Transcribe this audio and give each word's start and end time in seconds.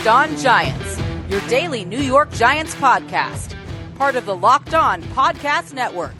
Locked 0.00 0.32
On 0.32 0.38
Giants, 0.38 0.98
your 1.28 1.42
daily 1.42 1.84
New 1.84 1.98
York 1.98 2.32
Giants 2.32 2.74
podcast, 2.76 3.54
part 3.96 4.16
of 4.16 4.24
the 4.24 4.34
Locked 4.34 4.72
On 4.72 5.02
Podcast 5.02 5.74
Network. 5.74 6.14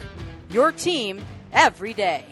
Your 0.51 0.71
team 0.71 1.19
every 1.51 1.91
day. 1.91 2.23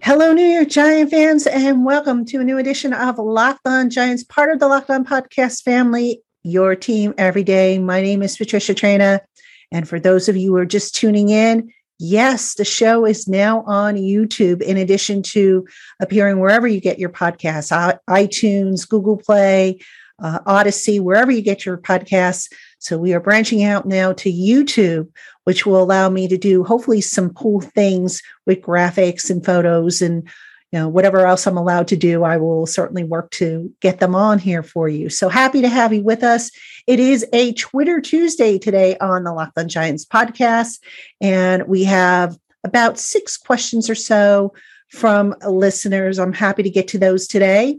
Hello, 0.00 0.32
New 0.32 0.46
York 0.46 0.70
Giant 0.70 1.10
fans, 1.10 1.46
and 1.46 1.84
welcome 1.84 2.24
to 2.24 2.40
a 2.40 2.44
new 2.44 2.56
edition 2.56 2.94
of 2.94 3.18
Locked 3.18 3.66
On 3.66 3.90
Giants, 3.90 4.24
part 4.24 4.50
of 4.50 4.58
the 4.58 4.68
Locked 4.68 4.88
On 4.88 5.04
Podcast 5.04 5.64
family, 5.64 6.22
your 6.44 6.74
team 6.74 7.12
every 7.18 7.44
day. 7.44 7.78
My 7.78 8.00
name 8.00 8.22
is 8.22 8.38
Patricia 8.38 8.72
Traina. 8.72 9.20
And 9.70 9.86
for 9.86 10.00
those 10.00 10.30
of 10.30 10.36
you 10.38 10.52
who 10.52 10.56
are 10.56 10.64
just 10.64 10.94
tuning 10.94 11.28
in, 11.28 11.70
yes, 11.98 12.54
the 12.54 12.64
show 12.64 13.04
is 13.04 13.28
now 13.28 13.64
on 13.64 13.96
YouTube 13.96 14.62
in 14.62 14.78
addition 14.78 15.22
to 15.24 15.66
appearing 16.00 16.40
wherever 16.40 16.66
you 16.66 16.80
get 16.80 16.98
your 16.98 17.10
podcasts 17.10 17.98
iTunes, 18.08 18.88
Google 18.88 19.18
Play, 19.18 19.78
uh, 20.18 20.40
Audacy, 20.40 21.00
wherever 21.00 21.30
you 21.30 21.42
get 21.42 21.66
your 21.66 21.78
podcasts. 21.78 22.50
So 22.78 22.98
we 22.98 23.12
are 23.14 23.20
branching 23.20 23.64
out 23.64 23.86
now 23.86 24.12
to 24.14 24.32
YouTube, 24.32 25.10
which 25.44 25.66
will 25.66 25.82
allow 25.82 26.08
me 26.08 26.28
to 26.28 26.36
do 26.36 26.64
hopefully 26.64 27.00
some 27.00 27.30
cool 27.34 27.60
things 27.60 28.22
with 28.46 28.60
graphics 28.60 29.30
and 29.30 29.44
photos 29.44 30.02
and 30.02 30.28
you 30.72 30.80
know 30.80 30.88
whatever 30.88 31.26
else 31.26 31.46
I'm 31.46 31.56
allowed 31.56 31.88
to 31.88 31.96
do. 31.96 32.24
I 32.24 32.38
will 32.38 32.66
certainly 32.66 33.04
work 33.04 33.30
to 33.32 33.72
get 33.80 34.00
them 34.00 34.14
on 34.14 34.38
here 34.38 34.62
for 34.62 34.88
you. 34.88 35.08
So 35.08 35.28
happy 35.28 35.62
to 35.62 35.68
have 35.68 35.92
you 35.92 36.02
with 36.02 36.22
us. 36.22 36.50
It 36.86 36.98
is 36.98 37.24
a 37.32 37.52
Twitter 37.54 38.00
Tuesday 38.00 38.58
today 38.58 38.96
on 38.98 39.24
the 39.24 39.32
Locked 39.32 39.58
On 39.58 39.68
Giants 39.68 40.04
podcast, 40.04 40.80
and 41.20 41.66
we 41.68 41.84
have 41.84 42.36
about 42.64 42.98
six 42.98 43.36
questions 43.36 43.88
or 43.88 43.94
so 43.94 44.52
from 44.90 45.34
listeners. 45.46 46.18
I'm 46.18 46.32
happy 46.32 46.62
to 46.64 46.70
get 46.70 46.88
to 46.88 46.98
those 46.98 47.28
today. 47.28 47.78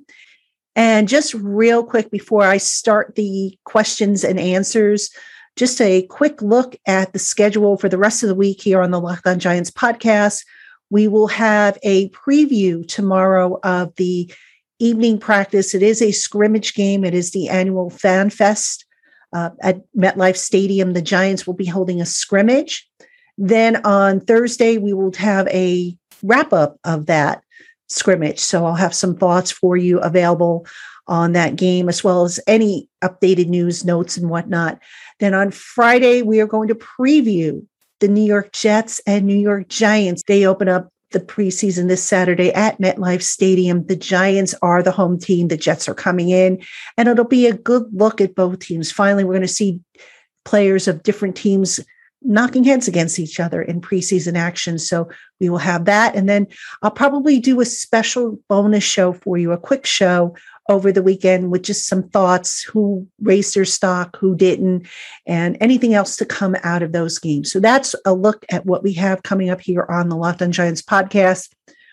And 0.78 1.08
just 1.10 1.34
real 1.34 1.84
quick 1.84 2.12
before 2.12 2.44
I 2.44 2.58
start 2.58 3.16
the 3.16 3.58
questions 3.64 4.24
and 4.24 4.40
answers, 4.40 5.10
just 5.56 5.82
a 5.82 6.04
quick 6.04 6.40
look 6.40 6.76
at 6.86 7.14
the 7.14 7.20
schedule 7.20 7.78
for 7.78 7.90
the 7.90 7.98
rest 7.98 8.22
of 8.22 8.30
the 8.30 8.36
week 8.36 8.62
here 8.62 8.80
on 8.80 8.92
the 8.92 9.02
Locked 9.02 9.26
On 9.26 9.40
Giants 9.40 9.72
podcast. 9.72 10.46
We 10.92 11.08
will 11.08 11.28
have 11.28 11.80
a 11.82 12.10
preview 12.10 12.88
tomorrow 12.88 13.60
of 13.64 13.96
the 13.96 14.32
evening 14.78 15.18
practice. 15.18 15.74
It 15.74 15.82
is 15.82 16.00
a 16.00 16.12
scrimmage 16.12 16.76
game. 16.76 17.04
It 17.04 17.16
is 17.16 17.32
the 17.32 17.50
annual 17.50 17.90
Fan 17.90 18.30
Fest 18.30 18.86
uh, 19.34 19.50
at 19.64 19.82
MetLife 19.98 20.38
Stadium. 20.38 20.94
The 20.94 21.02
Giants 21.02 21.48
will 21.48 21.56
be 21.56 21.66
holding 21.66 22.02
a 22.02 22.06
scrimmage. 22.06 22.88
Then 23.36 23.78
on 23.78 24.20
Thursday, 24.20 24.78
we 24.78 24.94
will 24.94 25.12
have 25.14 25.48
a 25.48 25.98
wrap 26.22 26.54
up 26.54 26.80
of 26.84 27.08
that 27.08 27.42
scrimmage. 27.88 28.40
So 28.40 28.66
I'll 28.66 28.76
have 28.76 28.94
some 28.94 29.16
thoughts 29.16 29.52
for 29.52 29.78
you 29.78 30.00
available 30.00 30.66
on 31.08 31.32
that 31.34 31.56
game, 31.56 31.88
as 31.88 32.04
well 32.04 32.24
as 32.24 32.40
any 32.48 32.90
updated 33.04 33.48
news, 33.48 33.86
notes, 33.86 34.18
and 34.18 34.30
whatnot. 34.30 34.80
Then 35.20 35.34
on 35.34 35.52
Friday, 35.52 36.22
we 36.22 36.42
are 36.42 36.48
going 36.48 36.68
to 36.68 36.76
preview 36.76 37.66
the 38.00 38.08
New 38.08 38.24
York 38.24 38.52
Jets 38.52 39.02
and 39.08 39.26
New 39.26 39.38
York 39.38 39.70
Giants. 39.70 40.24
They 40.28 40.46
open 40.46 40.68
up 40.68 40.90
the 41.12 41.20
preseason 41.20 41.88
this 41.88 42.04
Saturday 42.04 42.54
at 42.54 42.80
MetLife 42.80 43.22
Stadium. 43.22 43.86
The 43.88 43.96
Giants 43.96 44.54
are 44.62 44.84
the 44.84 44.92
home 44.92 45.18
team. 45.18 45.48
The 45.48 45.56
Jets 45.56 45.88
are 45.88 45.96
coming 45.96 46.30
in, 46.30 46.62
and 46.98 47.08
it'll 47.08 47.26
be 47.26 47.48
a 47.48 47.54
good 47.54 47.86
look 47.94 48.20
at 48.20 48.36
both 48.36 48.60
teams. 48.60 48.92
Finally, 48.92 49.24
we're 49.24 49.34
going 49.34 49.42
to 49.42 49.48
see 49.48 49.80
players 50.44 50.88
of 50.88 51.04
different 51.04 51.36
teams 51.36 51.80
knocking 52.28 52.66
heads 52.66 52.88
against 52.88 53.20
each 53.20 53.40
other 53.40 53.62
in 53.62 53.80
preseason 53.80 54.38
action. 54.38 54.78
So 54.78 55.10
we 55.40 55.50
will 55.50 55.58
have 55.60 55.86
that. 55.86 56.16
And 56.16 56.28
then 56.28 56.48
I'll 56.82 56.92
probably 56.92 57.40
do 57.40 57.62
a 57.62 57.66
special 57.66 58.38
bonus 58.50 58.84
show 58.84 59.14
for 59.14 59.38
you, 59.38 59.54
a 59.54 59.58
quick 59.58 59.86
show 59.86 60.36
over 60.70 60.92
the 60.92 61.02
weekend 61.02 61.50
with 61.50 61.64
just 61.64 61.88
some 61.88 62.04
thoughts 62.10 62.62
who 62.64 63.08
raised 63.22 63.56
their 63.56 63.64
stock, 63.64 64.18
who 64.18 64.36
didn't, 64.36 64.86
and 65.26 65.58
anything 65.62 65.94
else 65.94 66.18
to 66.18 66.26
come 66.26 66.58
out 66.64 66.84
of 66.84 66.92
those 66.92 67.18
games. 67.18 67.50
So 67.52 67.62
that's 67.62 67.96
a 68.06 68.14
look 68.14 68.46
at 68.50 68.66
what 68.66 68.84
we 68.84 68.92
have 68.94 69.24
coming 69.24 69.50
up 69.50 69.62
here 69.62 69.86
on 69.90 70.10
the 70.10 70.18
Locked 70.18 70.42
on 70.42 70.52
Giants 70.52 70.82
podcast, 70.82 71.50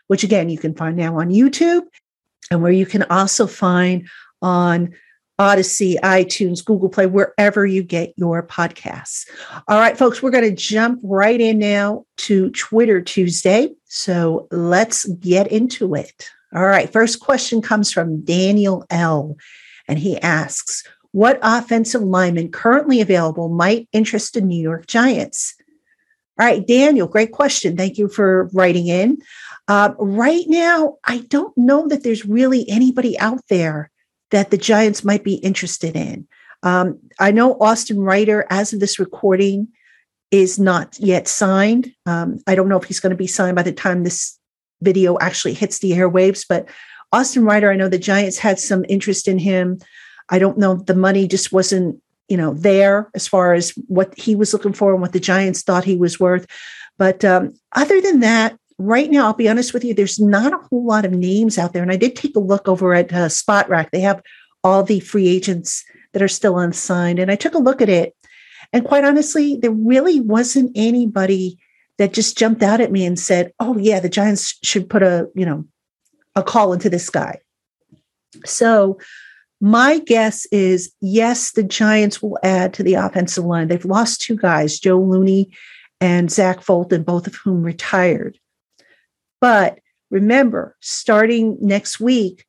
which 0.08 0.24
again, 0.24 0.48
you 0.48 0.58
can 0.58 0.74
find 0.74 0.96
now 0.96 1.20
on 1.20 1.30
YouTube 1.30 1.82
and 2.50 2.60
where 2.60 2.72
you 2.72 2.86
can 2.86 3.04
also 3.04 3.46
find 3.46 4.08
on 4.42 4.92
Audacy, 5.40 5.98
iTunes, 6.00 6.64
Google 6.64 6.88
Play, 6.88 7.06
wherever 7.06 7.66
you 7.66 7.82
get 7.82 8.14
your 8.16 8.46
podcasts. 8.46 9.26
All 9.66 9.80
right, 9.80 9.98
folks, 9.98 10.22
we're 10.22 10.30
going 10.30 10.44
to 10.48 10.54
jump 10.54 11.00
right 11.02 11.40
in 11.40 11.58
now 11.58 12.04
to 12.18 12.50
Twitter 12.50 13.02
Tuesday. 13.02 13.70
So 13.86 14.46
let's 14.52 15.06
get 15.06 15.50
into 15.50 15.94
it. 15.94 16.30
All 16.54 16.66
right, 16.66 16.92
first 16.92 17.18
question 17.18 17.60
comes 17.60 17.90
from 17.90 18.20
Daniel 18.20 18.84
L. 18.90 19.36
And 19.88 19.98
he 19.98 20.20
asks, 20.20 20.84
What 21.10 21.40
offensive 21.42 22.02
lineman 22.02 22.52
currently 22.52 23.00
available 23.00 23.48
might 23.48 23.88
interest 23.92 24.34
the 24.34 24.40
New 24.40 24.60
York 24.60 24.86
Giants? 24.86 25.54
All 26.38 26.46
right, 26.46 26.66
Daniel, 26.66 27.08
great 27.08 27.32
question. 27.32 27.76
Thank 27.76 27.98
you 27.98 28.08
for 28.08 28.48
writing 28.52 28.86
in. 28.86 29.18
Uh, 29.66 29.94
right 29.98 30.44
now, 30.48 30.96
I 31.04 31.18
don't 31.28 31.56
know 31.56 31.88
that 31.88 32.04
there's 32.04 32.24
really 32.24 32.68
anybody 32.68 33.18
out 33.18 33.40
there 33.48 33.90
that 34.30 34.50
the 34.50 34.58
Giants 34.58 35.04
might 35.04 35.24
be 35.24 35.34
interested 35.34 35.96
in. 35.96 36.26
Um, 36.62 36.98
I 37.20 37.30
know 37.30 37.58
Austin 37.60 38.00
Reiter, 38.00 38.46
as 38.50 38.72
of 38.72 38.80
this 38.80 38.98
recording, 38.98 39.68
is 40.30 40.58
not 40.58 40.98
yet 40.98 41.28
signed. 41.28 41.92
Um, 42.06 42.40
I 42.46 42.54
don't 42.54 42.68
know 42.68 42.78
if 42.78 42.84
he's 42.84 43.00
going 43.00 43.10
to 43.10 43.16
be 43.16 43.26
signed 43.26 43.54
by 43.54 43.62
the 43.62 43.72
time 43.72 44.02
this 44.02 44.38
video 44.82 45.18
actually 45.20 45.54
hits 45.54 45.78
the 45.78 45.92
airwaves, 45.92 46.44
but 46.48 46.68
Austin 47.12 47.44
Reiter, 47.44 47.70
I 47.70 47.76
know 47.76 47.88
the 47.88 47.98
Giants 47.98 48.38
had 48.38 48.58
some 48.58 48.84
interest 48.88 49.28
in 49.28 49.38
him. 49.38 49.78
I 50.30 50.38
don't 50.38 50.58
know 50.58 50.74
the 50.74 50.94
money 50.94 51.28
just 51.28 51.52
wasn't, 51.52 52.00
you 52.28 52.36
know, 52.36 52.54
there 52.54 53.10
as 53.14 53.28
far 53.28 53.54
as 53.54 53.70
what 53.86 54.18
he 54.18 54.34
was 54.34 54.52
looking 54.52 54.72
for 54.72 54.92
and 54.92 55.00
what 55.00 55.12
the 55.12 55.20
Giants 55.20 55.62
thought 55.62 55.84
he 55.84 55.96
was 55.96 56.18
worth. 56.18 56.46
But 56.98 57.24
um, 57.24 57.54
other 57.72 58.00
than 58.00 58.20
that, 58.20 58.58
right 58.78 59.10
now, 59.10 59.26
I'll 59.26 59.34
be 59.34 59.48
honest 59.48 59.72
with 59.72 59.84
you, 59.84 59.94
there's 59.94 60.18
not 60.20 60.52
a 60.52 60.66
whole 60.68 60.86
lot 60.86 61.04
of 61.04 61.12
names 61.12 61.58
out 61.58 61.72
there. 61.72 61.82
And 61.82 61.92
I 61.92 61.96
did 61.96 62.16
take 62.16 62.36
a 62.36 62.40
look 62.40 62.68
over 62.68 62.94
at 62.94 63.12
uh, 63.12 63.28
Spotrac. 63.28 63.90
They 63.90 64.00
have 64.00 64.22
all 64.62 64.82
the 64.82 65.00
free 65.00 65.28
agents 65.28 65.84
that 66.12 66.22
are 66.22 66.28
still 66.28 66.58
unsigned. 66.58 67.18
And 67.18 67.30
I 67.30 67.36
took 67.36 67.54
a 67.54 67.58
look 67.58 67.82
at 67.82 67.88
it. 67.88 68.14
And 68.72 68.84
quite 68.84 69.04
honestly, 69.04 69.56
there 69.56 69.70
really 69.70 70.20
wasn't 70.20 70.72
anybody 70.74 71.58
that 71.98 72.12
just 72.12 72.36
jumped 72.36 72.62
out 72.62 72.80
at 72.80 72.90
me 72.90 73.04
and 73.04 73.18
said, 73.18 73.52
oh, 73.60 73.78
yeah, 73.78 74.00
the 74.00 74.08
Giants 74.08 74.58
should 74.62 74.90
put 74.90 75.02
a, 75.02 75.28
you 75.34 75.46
know, 75.46 75.64
a 76.34 76.42
call 76.42 76.72
into 76.72 76.90
this 76.90 77.08
guy. 77.08 77.38
So 78.44 78.98
my 79.60 80.00
guess 80.00 80.46
is 80.46 80.92
yes, 81.00 81.52
the 81.52 81.62
Giants 81.62 82.20
will 82.20 82.38
add 82.42 82.74
to 82.74 82.82
the 82.82 82.94
offensive 82.94 83.44
line. 83.44 83.68
They've 83.68 83.84
lost 83.84 84.20
two 84.20 84.36
guys, 84.36 84.80
Joe 84.80 85.00
Looney 85.00 85.50
and 86.00 86.30
Zach 86.30 86.60
Fulton, 86.60 87.04
both 87.04 87.28
of 87.28 87.36
whom 87.36 87.62
retired. 87.62 88.38
But 89.40 89.80
remember, 90.10 90.76
starting 90.80 91.58
next 91.60 92.00
week, 92.00 92.44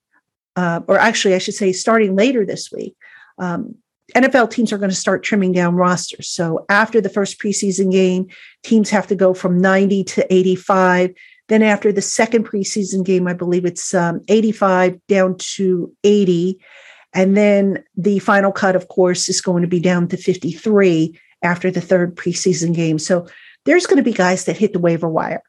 uh, 0.56 0.82
or 0.88 0.98
actually, 0.98 1.36
I 1.36 1.40
should 1.40 1.54
say, 1.54 1.72
starting 1.74 2.16
later 2.16 2.46
this 2.46 2.72
week, 2.72 2.96
um, 3.38 3.76
NFL 4.14 4.52
teams 4.52 4.72
are 4.72 4.78
going 4.78 4.90
to 4.90 4.96
start 4.96 5.24
trimming 5.24 5.52
down 5.52 5.76
rosters. 5.76 6.30
So 6.30 6.66
after 6.70 7.02
the 7.02 7.10
first 7.10 7.40
preseason 7.40 7.92
game, 7.92 8.28
teams 8.64 8.90
have 8.90 9.08
to 9.08 9.16
go 9.16 9.34
from 9.34 9.60
90 9.60 10.04
to 10.04 10.34
85. 10.34 11.12
Then 11.48 11.64
after 11.64 11.92
the 11.92 12.02
second 12.02 12.46
preseason 12.46 13.04
game, 13.04 13.28
I 13.28 13.34
believe 13.34 13.66
it's 13.66 13.94
um, 13.94 14.22
85 14.28 15.00
down 15.08 15.36
to 15.38 15.92
80. 16.04 16.60
And 17.14 17.36
then 17.36 17.84
the 17.96 18.20
final 18.20 18.52
cut, 18.52 18.76
of 18.76 18.88
course, 18.90 19.28
is 19.28 19.42
going 19.42 19.62
to 19.62 19.68
be 19.68 19.80
down 19.80 20.08
to 20.10 20.18
53 20.18 21.20
after 21.44 21.72
the 21.72 21.82
third 21.82 22.16
preseason 22.16 22.76
game. 22.76 23.00
So 23.00 23.28
there's 23.66 23.88
going 23.88 23.98
to 23.98 24.04
be 24.04 24.14
guys 24.14 24.46
that 24.46 24.58
hit 24.58 24.74
the 24.74 24.80
waiver 24.80 25.10
wire. 25.10 25.42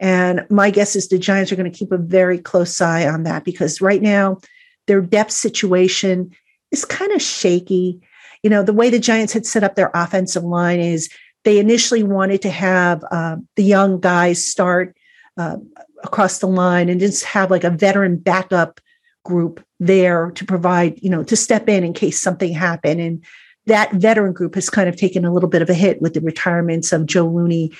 And 0.00 0.46
my 0.48 0.70
guess 0.70 0.96
is 0.96 1.08
the 1.08 1.18
Giants 1.18 1.52
are 1.52 1.56
going 1.56 1.70
to 1.70 1.78
keep 1.78 1.92
a 1.92 1.98
very 1.98 2.38
close 2.38 2.80
eye 2.80 3.06
on 3.06 3.22
that 3.24 3.44
because 3.44 3.80
right 3.80 4.00
now 4.00 4.38
their 4.86 5.02
depth 5.02 5.32
situation 5.32 6.30
is 6.72 6.86
kind 6.86 7.12
of 7.12 7.20
shaky. 7.20 8.00
You 8.42 8.48
know, 8.48 8.62
the 8.62 8.72
way 8.72 8.88
the 8.88 8.98
Giants 8.98 9.34
had 9.34 9.44
set 9.44 9.62
up 9.62 9.74
their 9.74 9.90
offensive 9.94 10.42
line 10.42 10.80
is 10.80 11.10
they 11.44 11.58
initially 11.58 12.02
wanted 12.02 12.40
to 12.42 12.50
have 12.50 13.04
uh, 13.10 13.36
the 13.56 13.62
young 13.62 14.00
guys 14.00 14.44
start 14.44 14.96
uh, 15.36 15.56
across 16.02 16.38
the 16.38 16.48
line 16.48 16.88
and 16.88 16.98
just 16.98 17.24
have 17.24 17.50
like 17.50 17.64
a 17.64 17.70
veteran 17.70 18.16
backup 18.16 18.80
group 19.24 19.62
there 19.78 20.30
to 20.32 20.44
provide, 20.46 20.98
you 21.02 21.10
know, 21.10 21.22
to 21.24 21.36
step 21.36 21.68
in 21.68 21.84
in 21.84 21.92
case 21.92 22.20
something 22.20 22.52
happened. 22.52 23.00
And 23.00 23.24
that 23.66 23.92
veteran 23.92 24.32
group 24.32 24.54
has 24.54 24.70
kind 24.70 24.88
of 24.88 24.96
taken 24.96 25.26
a 25.26 25.32
little 25.32 25.48
bit 25.48 25.62
of 25.62 25.68
a 25.68 25.74
hit 25.74 26.00
with 26.00 26.14
the 26.14 26.20
retirements 26.22 26.90
of 26.92 27.04
Joe 27.04 27.26
Looney 27.26 27.70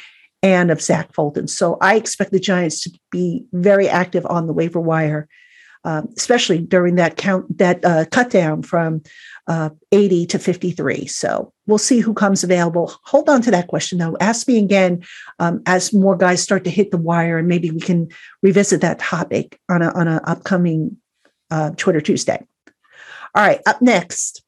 and 0.43 0.71
of 0.71 0.81
Zach 0.81 1.13
Fulton. 1.13 1.49
So 1.49 1.77
I 1.81 1.97
expect 1.97 2.33
the 2.33 2.41
Giants 2.41 2.83
to 2.83 2.91
be 3.11 3.45
very 3.53 3.89
active 3.89 4.25
on 4.27 4.47
the 4.47 4.53
waiver 4.53 4.81
wire, 4.81 5.29
um, 5.85 6.09
especially 6.17 6.59
during 6.59 6.95
that 6.97 7.17
count 7.17 7.59
that 7.59 7.85
uh, 7.85 8.07
cut 8.11 8.31
down 8.31 8.63
from 8.63 9.03
uh, 9.47 9.71
80 9.93 10.27
to 10.27 10.39
53. 10.39 11.07
So 11.07 11.53
we'll 11.67 11.79
see 11.79 12.01
who 12.01 12.15
comes 12.15 12.45
available. 12.45 12.95
Hold 13.05 13.29
on 13.29 13.43
to 13.43 13.51
that 13.51 13.69
question 13.69 13.99
though. 13.99 14.17
Ask 14.21 14.49
me 14.49 14.59
again 14.59 15.03
um, 15.39 15.63
as 15.67 15.93
more 15.93 16.17
guys 16.17 16.43
start 16.43 16.65
to 16.65 16.71
hit 16.71 16.91
the 16.91 16.99
wire, 16.99 17.39
and 17.39 17.49
maybe 17.49 17.71
we 17.71 17.81
can 17.81 18.09
revisit 18.43 18.81
that 18.81 18.99
topic 18.99 19.59
on 19.69 19.83
a 19.83 19.91
on 19.93 20.09
an 20.09 20.21
upcoming 20.25 20.97
uh, 21.51 21.71
Twitter 21.77 22.01
Tuesday. 22.01 22.47
All 23.35 23.45
right, 23.45 23.61
up 23.67 23.81
next. 23.83 24.43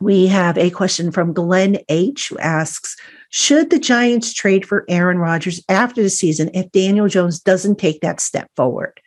We 0.00 0.26
have 0.26 0.58
a 0.58 0.70
question 0.70 1.10
from 1.10 1.32
Glenn 1.32 1.78
H, 1.88 2.28
who 2.28 2.38
asks 2.38 2.96
Should 3.30 3.70
the 3.70 3.78
Giants 3.78 4.32
trade 4.32 4.66
for 4.66 4.84
Aaron 4.88 5.18
Rodgers 5.18 5.62
after 5.68 6.02
the 6.02 6.10
season 6.10 6.50
if 6.54 6.70
Daniel 6.72 7.08
Jones 7.08 7.40
doesn't 7.40 7.78
take 7.78 8.00
that 8.00 8.20
step 8.20 8.50
forward? 8.56 9.00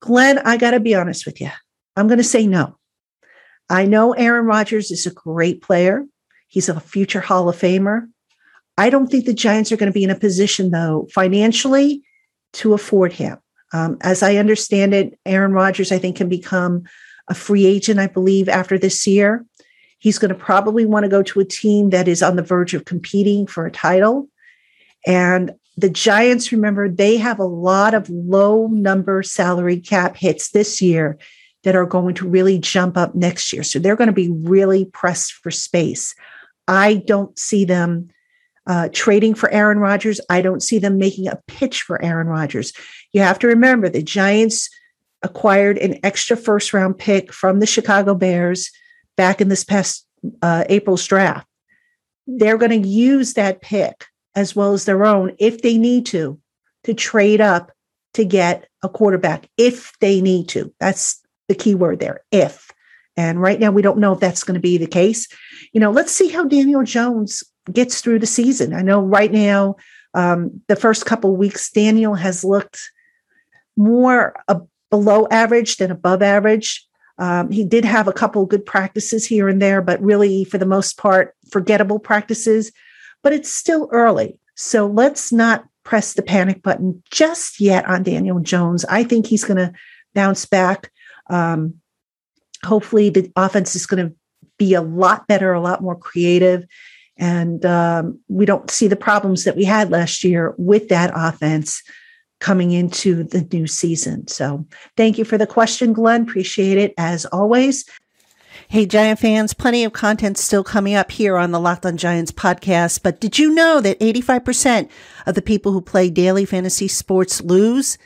Glenn, 0.00 0.38
I 0.38 0.56
got 0.56 0.72
to 0.72 0.80
be 0.80 0.94
honest 0.94 1.26
with 1.26 1.40
you. 1.40 1.50
I'm 1.96 2.08
going 2.08 2.18
to 2.18 2.24
say 2.24 2.46
no. 2.46 2.78
I 3.68 3.84
know 3.84 4.12
Aaron 4.12 4.46
Rodgers 4.46 4.90
is 4.90 5.06
a 5.06 5.12
great 5.12 5.62
player. 5.62 6.04
He's 6.48 6.68
a 6.68 6.80
future 6.80 7.20
Hall 7.20 7.48
of 7.48 7.56
Famer. 7.56 8.08
I 8.76 8.90
don't 8.90 9.08
think 9.08 9.26
the 9.26 9.34
Giants 9.34 9.70
are 9.70 9.76
going 9.76 9.92
to 9.92 9.96
be 9.96 10.04
in 10.04 10.10
a 10.10 10.18
position, 10.18 10.70
though, 10.70 11.06
financially 11.12 12.02
to 12.54 12.74
afford 12.74 13.12
him. 13.12 13.38
Um, 13.72 13.98
as 14.00 14.22
I 14.22 14.36
understand 14.36 14.94
it, 14.94 15.18
Aaron 15.24 15.52
Rodgers, 15.52 15.92
I 15.92 15.98
think, 15.98 16.16
can 16.16 16.28
become 16.28 16.82
a 17.28 17.34
free 17.34 17.66
agent, 17.66 18.00
I 18.00 18.08
believe, 18.08 18.48
after 18.48 18.78
this 18.78 19.06
year. 19.06 19.44
He's 20.00 20.18
going 20.18 20.30
to 20.30 20.34
probably 20.34 20.84
want 20.84 21.04
to 21.04 21.08
go 21.08 21.22
to 21.22 21.40
a 21.40 21.44
team 21.44 21.90
that 21.90 22.08
is 22.08 22.22
on 22.22 22.36
the 22.36 22.42
verge 22.42 22.74
of 22.74 22.84
competing 22.84 23.46
for 23.46 23.64
a 23.64 23.70
title. 23.70 24.28
And 25.06 25.52
the 25.76 25.90
Giants, 25.90 26.52
remember, 26.52 26.88
they 26.88 27.16
have 27.16 27.38
a 27.38 27.44
lot 27.44 27.94
of 27.94 28.10
low 28.10 28.66
number 28.66 29.22
salary 29.22 29.78
cap 29.78 30.16
hits 30.16 30.50
this 30.50 30.82
year 30.82 31.18
that 31.62 31.76
are 31.76 31.86
going 31.86 32.14
to 32.14 32.28
really 32.28 32.58
jump 32.58 32.96
up 32.96 33.14
next 33.14 33.52
year. 33.52 33.62
So 33.62 33.78
they're 33.78 33.96
going 33.96 34.08
to 34.08 34.12
be 34.12 34.30
really 34.30 34.86
pressed 34.86 35.32
for 35.34 35.50
space. 35.50 36.14
I 36.66 37.02
don't 37.06 37.38
see 37.38 37.64
them 37.64 38.08
uh, 38.66 38.88
trading 38.92 39.34
for 39.34 39.50
Aaron 39.50 39.78
Rodgers. 39.78 40.20
I 40.30 40.42
don't 40.42 40.62
see 40.62 40.78
them 40.78 40.98
making 40.98 41.28
a 41.28 41.40
pitch 41.46 41.82
for 41.82 42.02
Aaron 42.02 42.26
Rodgers. 42.26 42.72
You 43.12 43.20
have 43.22 43.38
to 43.40 43.48
remember 43.48 43.88
the 43.88 44.02
Giants 44.02 44.68
acquired 45.22 45.76
an 45.78 45.98
extra 46.02 46.36
first 46.36 46.72
round 46.72 46.98
pick 46.98 47.32
from 47.32 47.60
the 47.60 47.66
Chicago 47.66 48.14
Bears 48.14 48.70
back 49.20 49.42
in 49.42 49.50
this 49.50 49.64
past 49.64 50.06
uh, 50.40 50.64
April's 50.70 51.06
draft. 51.06 51.46
They're 52.26 52.56
going 52.56 52.82
to 52.82 52.88
use 52.88 53.34
that 53.34 53.60
pick 53.60 54.06
as 54.34 54.56
well 54.56 54.72
as 54.72 54.86
their 54.86 55.04
own 55.04 55.36
if 55.38 55.60
they 55.60 55.76
need 55.76 56.06
to 56.06 56.40
to 56.84 56.94
trade 56.94 57.42
up 57.42 57.70
to 58.14 58.24
get 58.24 58.66
a 58.82 58.88
quarterback 58.88 59.46
if 59.58 59.92
they 60.00 60.22
need 60.22 60.48
to. 60.48 60.72
That's 60.80 61.20
the 61.48 61.54
key 61.54 61.74
word 61.74 62.00
there, 62.00 62.22
if. 62.32 62.70
And 63.14 63.42
right 63.42 63.60
now, 63.60 63.70
we 63.70 63.82
don't 63.82 63.98
know 63.98 64.14
if 64.14 64.20
that's 64.20 64.42
going 64.42 64.54
to 64.54 64.60
be 64.60 64.78
the 64.78 64.86
case. 64.86 65.28
You 65.74 65.80
know, 65.80 65.90
let's 65.90 66.12
see 66.12 66.30
how 66.30 66.46
Daniel 66.46 66.82
Jones 66.82 67.44
gets 67.70 68.00
through 68.00 68.20
the 68.20 68.26
season. 68.26 68.72
I 68.72 68.80
know 68.80 69.02
right 69.02 69.30
now, 69.30 69.76
um, 70.14 70.62
the 70.68 70.76
first 70.76 71.04
couple 71.04 71.36
weeks, 71.36 71.70
Daniel 71.70 72.14
has 72.14 72.42
looked 72.42 72.80
more 73.76 74.34
below 74.88 75.26
average 75.30 75.76
than 75.76 75.90
above 75.90 76.22
average. 76.22 76.86
Um, 77.20 77.50
he 77.50 77.64
did 77.64 77.84
have 77.84 78.08
a 78.08 78.12
couple 78.12 78.44
good 78.46 78.64
practices 78.64 79.26
here 79.26 79.48
and 79.48 79.60
there, 79.60 79.82
but 79.82 80.02
really, 80.02 80.44
for 80.44 80.58
the 80.58 80.66
most 80.66 80.96
part, 80.96 81.36
forgettable 81.50 81.98
practices. 81.98 82.72
But 83.22 83.34
it's 83.34 83.52
still 83.52 83.88
early. 83.92 84.40
So 84.56 84.86
let's 84.86 85.30
not 85.30 85.64
press 85.84 86.14
the 86.14 86.22
panic 86.22 86.62
button 86.62 87.02
just 87.10 87.60
yet 87.60 87.86
on 87.86 88.02
Daniel 88.02 88.40
Jones. 88.40 88.86
I 88.86 89.04
think 89.04 89.26
he's 89.26 89.44
going 89.44 89.58
to 89.58 89.72
bounce 90.14 90.46
back. 90.46 90.90
Um, 91.28 91.74
hopefully, 92.64 93.10
the 93.10 93.30
offense 93.36 93.76
is 93.76 93.86
going 93.86 94.08
to 94.08 94.14
be 94.56 94.72
a 94.72 94.82
lot 94.82 95.28
better, 95.28 95.52
a 95.52 95.60
lot 95.60 95.82
more 95.82 95.96
creative. 95.96 96.64
And 97.18 97.66
um, 97.66 98.18
we 98.28 98.46
don't 98.46 98.70
see 98.70 98.88
the 98.88 98.96
problems 98.96 99.44
that 99.44 99.56
we 99.56 99.64
had 99.64 99.90
last 99.90 100.24
year 100.24 100.54
with 100.56 100.88
that 100.88 101.12
offense 101.14 101.82
coming 102.40 102.72
into 102.72 103.24
the 103.24 103.46
new 103.52 103.66
season. 103.66 104.26
So 104.26 104.66
thank 104.96 105.18
you 105.18 105.24
for 105.24 105.38
the 105.38 105.46
question, 105.46 105.92
Glenn. 105.92 106.22
Appreciate 106.22 106.78
it 106.78 106.94
as 106.98 107.26
always. 107.26 107.84
Hey, 108.68 108.86
Giant 108.86 109.18
fans, 109.18 109.52
plenty 109.52 109.84
of 109.84 109.92
content 109.92 110.38
still 110.38 110.62
coming 110.62 110.94
up 110.94 111.10
here 111.10 111.36
on 111.36 111.50
the 111.50 111.60
Locked 111.60 111.86
on 111.86 111.96
Giants 111.96 112.30
podcast. 112.30 113.02
But 113.02 113.20
did 113.20 113.38
you 113.38 113.52
know 113.52 113.80
that 113.80 113.98
85% 113.98 114.88
of 115.26 115.34
the 115.34 115.42
people 115.42 115.72
who 115.72 115.80
play 115.80 116.08
daily 116.08 116.44
fantasy 116.44 116.86
sports 116.86 117.40
lose? 117.40 117.98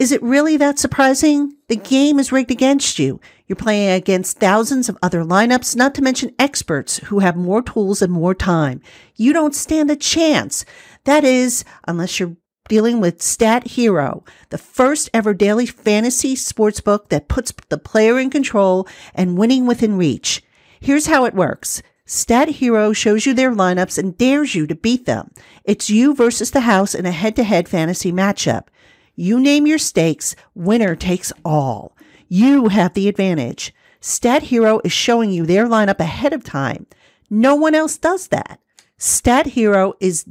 Is 0.00 0.12
it 0.12 0.22
really 0.22 0.56
that 0.56 0.78
surprising? 0.78 1.52
The 1.68 1.76
game 1.76 2.18
is 2.18 2.32
rigged 2.32 2.50
against 2.50 2.98
you. 2.98 3.20
You're 3.46 3.56
playing 3.56 3.90
against 3.90 4.38
thousands 4.38 4.88
of 4.88 4.96
other 5.02 5.22
lineups, 5.22 5.76
not 5.76 5.94
to 5.96 6.02
mention 6.02 6.34
experts 6.38 6.98
who 6.98 7.18
have 7.18 7.36
more 7.36 7.62
tools 7.62 8.00
and 8.00 8.12
more 8.12 8.34
time. 8.34 8.80
You 9.16 9.32
don't 9.32 9.54
stand 9.54 9.90
a 9.90 9.96
chance. 9.96 10.64
That 11.04 11.22
is, 11.22 11.64
unless 11.86 12.18
you're 12.18 12.36
dealing 12.70 13.00
with 13.00 13.20
Stat 13.20 13.66
Hero, 13.66 14.22
the 14.50 14.56
first 14.56 15.10
ever 15.12 15.34
daily 15.34 15.66
fantasy 15.66 16.36
sports 16.36 16.80
book 16.80 17.08
that 17.08 17.26
puts 17.26 17.52
the 17.68 17.76
player 17.76 18.16
in 18.20 18.30
control 18.30 18.86
and 19.12 19.36
winning 19.36 19.66
within 19.66 19.98
reach. 19.98 20.40
Here's 20.78 21.08
how 21.08 21.24
it 21.24 21.34
works. 21.34 21.82
Stat 22.06 22.48
Hero 22.48 22.92
shows 22.92 23.26
you 23.26 23.34
their 23.34 23.50
lineups 23.50 23.98
and 23.98 24.16
dares 24.16 24.54
you 24.54 24.68
to 24.68 24.76
beat 24.76 25.04
them. 25.04 25.32
It's 25.64 25.90
you 25.90 26.14
versus 26.14 26.52
the 26.52 26.60
house 26.60 26.94
in 26.94 27.06
a 27.06 27.10
head 27.10 27.34
to 27.36 27.42
head 27.42 27.68
fantasy 27.68 28.12
matchup. 28.12 28.68
You 29.16 29.40
name 29.40 29.66
your 29.66 29.78
stakes, 29.78 30.36
winner 30.54 30.94
takes 30.94 31.32
all. 31.44 31.96
You 32.28 32.68
have 32.68 32.94
the 32.94 33.08
advantage. 33.08 33.74
Stat 34.00 34.44
Hero 34.44 34.80
is 34.84 34.92
showing 34.92 35.32
you 35.32 35.44
their 35.44 35.66
lineup 35.66 35.98
ahead 35.98 36.32
of 36.32 36.44
time. 36.44 36.86
No 37.28 37.56
one 37.56 37.74
else 37.74 37.98
does 37.98 38.28
that. 38.28 38.60
Stat 38.96 39.46
Hero 39.46 39.94
is 39.98 40.24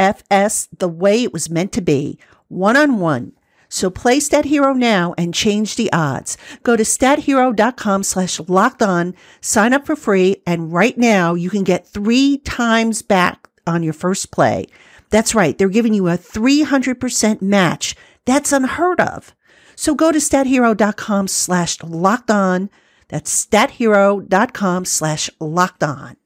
DFS 0.00 0.68
the 0.78 0.88
way 0.88 1.22
it 1.22 1.32
was 1.32 1.50
meant 1.50 1.72
to 1.72 1.80
be, 1.80 2.18
one 2.48 2.76
on 2.76 2.98
one. 2.98 3.32
So 3.68 3.88
play 3.88 4.18
Stat 4.18 4.46
Hero 4.46 4.72
now 4.72 5.14
and 5.16 5.32
change 5.32 5.76
the 5.76 5.92
odds. 5.92 6.36
Go 6.64 6.76
to 6.76 6.82
stathero.com 6.82 8.02
slash 8.02 8.40
locked 8.48 8.82
on, 8.82 9.14
sign 9.40 9.72
up 9.72 9.86
for 9.86 9.94
free, 9.94 10.42
and 10.46 10.72
right 10.72 10.98
now 10.98 11.34
you 11.34 11.50
can 11.50 11.62
get 11.62 11.86
three 11.86 12.38
times 12.38 13.02
back 13.02 13.48
on 13.66 13.82
your 13.84 13.92
first 13.92 14.32
play. 14.32 14.66
That's 15.10 15.34
right. 15.34 15.56
They're 15.56 15.68
giving 15.68 15.94
you 15.94 16.08
a 16.08 16.18
300% 16.18 17.42
match. 17.42 17.94
That's 18.24 18.52
unheard 18.52 19.00
of. 19.00 19.34
So 19.76 19.94
go 19.94 20.10
to 20.10 20.18
stathero.com 20.18 21.28
slash 21.28 21.82
locked 21.82 22.30
on. 22.30 22.70
That's 23.08 23.46
stathero.com 23.46 24.84
slash 24.84 25.30
locked 25.38 25.82
on. 25.82 26.16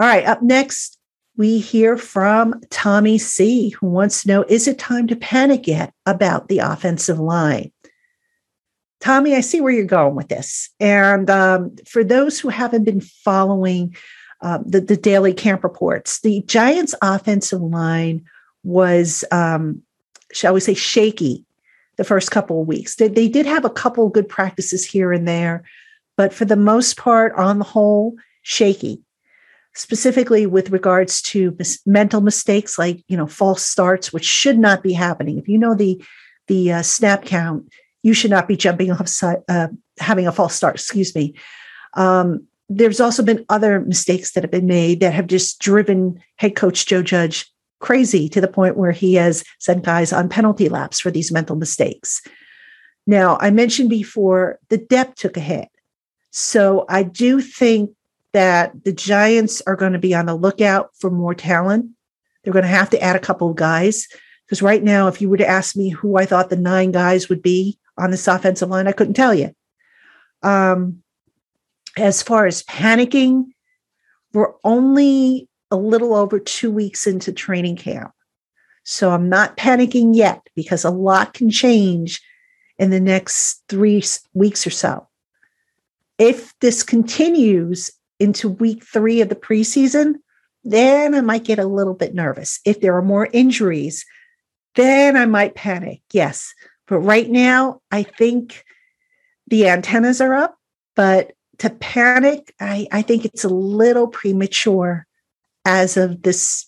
All 0.00 0.06
right. 0.06 0.24
Up 0.24 0.42
next, 0.42 0.97
we 1.38 1.58
hear 1.58 1.96
from 1.96 2.60
Tommy 2.68 3.16
C, 3.16 3.70
who 3.70 3.86
wants 3.86 4.22
to 4.22 4.28
know 4.28 4.44
Is 4.48 4.68
it 4.68 4.78
time 4.78 5.06
to 5.06 5.16
panic 5.16 5.66
yet 5.66 5.94
about 6.04 6.48
the 6.48 6.58
offensive 6.58 7.18
line? 7.18 7.72
Tommy, 9.00 9.34
I 9.34 9.40
see 9.40 9.60
where 9.60 9.72
you're 9.72 9.84
going 9.84 10.16
with 10.16 10.28
this. 10.28 10.68
And 10.80 11.30
um, 11.30 11.74
for 11.86 12.04
those 12.04 12.38
who 12.38 12.48
haven't 12.48 12.84
been 12.84 13.00
following 13.00 13.96
um, 14.40 14.62
the, 14.66 14.80
the 14.80 14.96
daily 14.96 15.34
camp 15.34 15.64
reports. 15.64 16.20
The 16.20 16.42
Giants' 16.46 16.94
offensive 17.02 17.60
line 17.60 18.24
was, 18.62 19.24
um, 19.32 19.82
shall 20.32 20.54
we 20.54 20.60
say, 20.60 20.74
shaky 20.74 21.44
the 21.96 22.04
first 22.04 22.30
couple 22.30 22.60
of 22.60 22.68
weeks. 22.68 22.96
They, 22.96 23.08
they 23.08 23.28
did 23.28 23.46
have 23.46 23.64
a 23.64 23.70
couple 23.70 24.08
good 24.08 24.28
practices 24.28 24.84
here 24.84 25.12
and 25.12 25.26
there, 25.26 25.64
but 26.16 26.32
for 26.32 26.44
the 26.44 26.56
most 26.56 26.96
part, 26.96 27.32
on 27.34 27.58
the 27.58 27.64
whole, 27.64 28.14
shaky. 28.42 29.02
Specifically 29.78 30.44
with 30.44 30.70
regards 30.70 31.22
to 31.22 31.54
mis- 31.56 31.80
mental 31.86 32.20
mistakes 32.20 32.80
like 32.80 33.04
you 33.06 33.16
know 33.16 33.28
false 33.28 33.62
starts, 33.62 34.12
which 34.12 34.24
should 34.24 34.58
not 34.58 34.82
be 34.82 34.92
happening. 34.92 35.38
If 35.38 35.46
you 35.48 35.56
know 35.56 35.74
the 35.74 36.02
the 36.48 36.72
uh, 36.72 36.82
snap 36.82 37.24
count, 37.24 37.68
you 38.02 38.12
should 38.12 38.32
not 38.32 38.48
be 38.48 38.56
jumping 38.56 38.90
off, 38.92 39.08
uh, 39.22 39.68
having 40.00 40.26
a 40.26 40.32
false 40.32 40.54
start. 40.54 40.74
Excuse 40.74 41.14
me. 41.14 41.34
Um, 41.94 42.44
there's 42.68 43.00
also 43.00 43.22
been 43.22 43.46
other 43.48 43.80
mistakes 43.80 44.32
that 44.32 44.42
have 44.42 44.50
been 44.50 44.66
made 44.66 44.98
that 44.98 45.14
have 45.14 45.28
just 45.28 45.60
driven 45.60 46.20
head 46.36 46.56
coach 46.56 46.84
Joe 46.86 47.02
Judge 47.02 47.50
crazy 47.80 48.28
to 48.30 48.40
the 48.40 48.48
point 48.48 48.76
where 48.76 48.90
he 48.90 49.14
has 49.14 49.44
sent 49.60 49.84
guys 49.84 50.12
on 50.12 50.28
penalty 50.28 50.68
laps 50.68 50.98
for 50.98 51.12
these 51.12 51.30
mental 51.30 51.54
mistakes. 51.54 52.20
Now, 53.06 53.38
I 53.40 53.50
mentioned 53.50 53.90
before 53.90 54.58
the 54.70 54.76
depth 54.76 55.14
took 55.14 55.36
a 55.36 55.40
hit. 55.40 55.68
So 56.30 56.84
I 56.88 57.04
do 57.04 57.40
think 57.40 57.90
that 58.32 58.72
the 58.84 58.92
Giants 58.92 59.62
are 59.66 59.76
going 59.76 59.92
to 59.92 59.98
be 59.98 60.14
on 60.14 60.26
the 60.26 60.34
lookout 60.34 60.90
for 60.98 61.10
more 61.10 61.34
talent. 61.34 61.90
They're 62.42 62.52
going 62.52 62.64
to 62.64 62.68
have 62.68 62.90
to 62.90 63.02
add 63.02 63.16
a 63.16 63.20
couple 63.20 63.50
of 63.50 63.56
guys. 63.56 64.06
Because 64.46 64.62
right 64.62 64.82
now, 64.82 65.08
if 65.08 65.20
you 65.20 65.28
were 65.28 65.36
to 65.36 65.46
ask 65.46 65.76
me 65.76 65.90
who 65.90 66.16
I 66.16 66.24
thought 66.24 66.50
the 66.50 66.56
nine 66.56 66.90
guys 66.90 67.28
would 67.28 67.42
be 67.42 67.78
on 67.98 68.10
this 68.10 68.28
offensive 68.28 68.68
line, 68.68 68.86
I 68.86 68.92
couldn't 68.92 69.14
tell 69.14 69.34
you. 69.34 69.54
Um, 70.42 71.02
as 71.96 72.22
far 72.22 72.46
as 72.46 72.62
panicking, 72.62 73.46
we're 74.32 74.52
only 74.64 75.48
a 75.70 75.76
little 75.76 76.14
over 76.14 76.38
two 76.38 76.70
weeks 76.70 77.06
into 77.06 77.32
training 77.32 77.76
camp. 77.76 78.12
So 78.84 79.10
I'm 79.10 79.28
not 79.28 79.56
panicking 79.56 80.16
yet 80.16 80.40
because 80.54 80.84
a 80.84 80.90
lot 80.90 81.34
can 81.34 81.50
change 81.50 82.22
in 82.78 82.90
the 82.90 83.00
next 83.00 83.62
three 83.68 84.02
weeks 84.32 84.66
or 84.66 84.70
so. 84.70 85.06
If 86.18 86.58
this 86.60 86.82
continues 86.82 87.90
into 88.18 88.48
week 88.48 88.84
three 88.84 89.20
of 89.20 89.28
the 89.28 89.36
preseason, 89.36 90.14
then 90.64 91.14
I 91.14 91.20
might 91.20 91.44
get 91.44 91.58
a 91.58 91.66
little 91.66 91.94
bit 91.94 92.14
nervous. 92.14 92.60
If 92.64 92.80
there 92.80 92.96
are 92.96 93.02
more 93.02 93.28
injuries, 93.32 94.04
then 94.74 95.16
I 95.16 95.26
might 95.26 95.54
panic. 95.54 96.02
Yes. 96.12 96.52
But 96.86 96.98
right 97.00 97.28
now, 97.28 97.80
I 97.90 98.02
think 98.02 98.64
the 99.48 99.68
antennas 99.68 100.20
are 100.20 100.34
up, 100.34 100.58
but 100.94 101.32
to 101.58 101.70
panic, 101.70 102.54
I, 102.60 102.86
I 102.92 103.02
think 103.02 103.24
it's 103.24 103.44
a 103.44 103.48
little 103.48 104.08
premature 104.08 105.06
as 105.64 105.96
of 105.96 106.22
this 106.22 106.66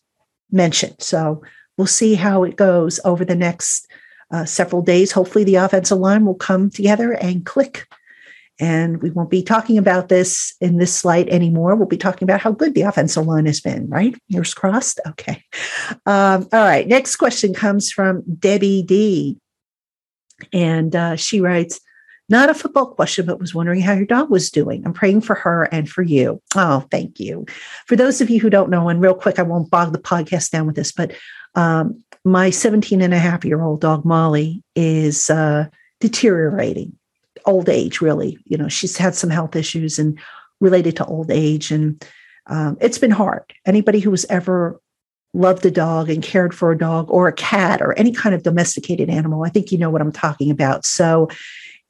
mention. 0.50 0.98
So 0.98 1.42
we'll 1.76 1.86
see 1.86 2.14
how 2.14 2.44
it 2.44 2.56
goes 2.56 3.00
over 3.04 3.24
the 3.24 3.36
next 3.36 3.86
uh, 4.30 4.44
several 4.44 4.82
days. 4.82 5.12
Hopefully, 5.12 5.44
the 5.44 5.56
offensive 5.56 5.98
line 5.98 6.24
will 6.24 6.34
come 6.34 6.70
together 6.70 7.12
and 7.12 7.46
click. 7.46 7.86
And 8.60 9.02
we 9.02 9.10
won't 9.10 9.30
be 9.30 9.42
talking 9.42 9.78
about 9.78 10.08
this 10.10 10.54
in 10.60 10.76
this 10.76 11.04
light 11.04 11.28
anymore. 11.30 11.74
We'll 11.74 11.88
be 11.88 11.96
talking 11.96 12.24
about 12.24 12.40
how 12.40 12.52
good 12.52 12.74
the 12.74 12.82
offensive 12.82 13.26
line 13.26 13.46
has 13.46 13.60
been, 13.60 13.88
right? 13.88 14.14
Ears 14.30 14.52
crossed. 14.52 15.00
Okay. 15.08 15.42
Um, 16.04 16.46
all 16.52 16.64
right. 16.64 16.86
Next 16.86 17.16
question 17.16 17.54
comes 17.54 17.90
from 17.90 18.22
Debbie 18.38 18.82
D. 18.82 19.38
And 20.52 20.94
uh, 20.94 21.16
she 21.16 21.40
writes, 21.40 21.80
not 22.28 22.48
a 22.48 22.54
football 22.54 22.86
question, 22.86 23.26
but 23.26 23.40
was 23.40 23.54
wondering 23.54 23.80
how 23.80 23.94
your 23.94 24.06
dog 24.06 24.30
was 24.30 24.50
doing. 24.50 24.86
I'm 24.86 24.92
praying 24.92 25.22
for 25.22 25.34
her 25.34 25.64
and 25.64 25.90
for 25.90 26.02
you. 26.02 26.40
Oh, 26.54 26.86
thank 26.90 27.18
you. 27.18 27.44
For 27.86 27.96
those 27.96 28.20
of 28.20 28.30
you 28.30 28.38
who 28.38 28.48
don't 28.48 28.70
know, 28.70 28.88
and 28.88 29.00
real 29.00 29.14
quick, 29.14 29.40
I 29.40 29.42
won't 29.42 29.70
bog 29.70 29.92
the 29.92 29.98
podcast 29.98 30.50
down 30.50 30.66
with 30.66 30.76
this, 30.76 30.92
but 30.92 31.12
um, 31.56 32.04
my 32.24 32.50
17 32.50 33.00
and 33.02 33.12
a 33.12 33.18
half 33.18 33.44
year 33.44 33.60
old 33.60 33.80
dog, 33.80 34.04
Molly, 34.04 34.62
is 34.76 35.28
uh, 35.28 35.66
deteriorating. 35.98 36.96
Old 37.46 37.68
age, 37.68 38.00
really. 38.00 38.38
You 38.44 38.56
know, 38.58 38.68
she's 38.68 38.96
had 38.96 39.14
some 39.14 39.30
health 39.30 39.56
issues 39.56 39.98
and 39.98 40.18
related 40.60 40.96
to 40.96 41.06
old 41.06 41.30
age. 41.30 41.70
And 41.70 42.04
um, 42.46 42.76
it's 42.80 42.98
been 42.98 43.10
hard. 43.10 43.42
Anybody 43.66 44.00
who 44.00 44.10
has 44.10 44.26
ever 44.28 44.80
loved 45.32 45.64
a 45.64 45.70
dog 45.70 46.10
and 46.10 46.22
cared 46.22 46.54
for 46.54 46.72
a 46.72 46.78
dog 46.78 47.08
or 47.10 47.28
a 47.28 47.32
cat 47.32 47.80
or 47.80 47.96
any 47.98 48.12
kind 48.12 48.34
of 48.34 48.42
domesticated 48.42 49.08
animal, 49.08 49.44
I 49.44 49.48
think 49.48 49.70
you 49.70 49.78
know 49.78 49.90
what 49.90 50.02
I'm 50.02 50.12
talking 50.12 50.50
about. 50.50 50.84
So 50.84 51.28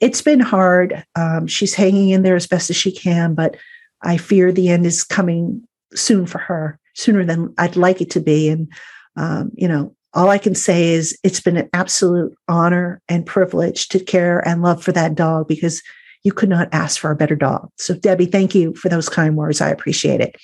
it's 0.00 0.22
been 0.22 0.40
hard. 0.40 1.04
Um, 1.14 1.46
she's 1.46 1.74
hanging 1.74 2.10
in 2.10 2.22
there 2.22 2.36
as 2.36 2.46
best 2.46 2.70
as 2.70 2.76
she 2.76 2.92
can, 2.92 3.34
but 3.34 3.56
I 4.02 4.16
fear 4.16 4.50
the 4.50 4.70
end 4.70 4.86
is 4.86 5.04
coming 5.04 5.62
soon 5.94 6.26
for 6.26 6.38
her, 6.38 6.78
sooner 6.94 7.24
than 7.24 7.54
I'd 7.58 7.76
like 7.76 8.00
it 8.00 8.10
to 8.10 8.20
be. 8.20 8.48
And, 8.48 8.72
um, 9.16 9.50
you 9.54 9.68
know, 9.68 9.94
all 10.14 10.28
I 10.28 10.38
can 10.38 10.54
say 10.54 10.92
is 10.92 11.16
it's 11.22 11.40
been 11.40 11.56
an 11.56 11.70
absolute 11.72 12.34
honor 12.48 13.00
and 13.08 13.24
privilege 13.24 13.88
to 13.88 14.00
care 14.00 14.46
and 14.46 14.62
love 14.62 14.82
for 14.82 14.92
that 14.92 15.14
dog 15.14 15.46
because 15.46 15.82
you 16.22 16.32
could 16.32 16.48
not 16.48 16.68
ask 16.72 17.00
for 17.00 17.10
a 17.10 17.16
better 17.16 17.36
dog. 17.36 17.70
So, 17.78 17.94
Debbie, 17.94 18.26
thank 18.26 18.54
you 18.54 18.74
for 18.74 18.88
those 18.88 19.08
kind 19.08 19.36
words. 19.36 19.60
I 19.60 19.70
appreciate 19.70 20.20
it. 20.20 20.36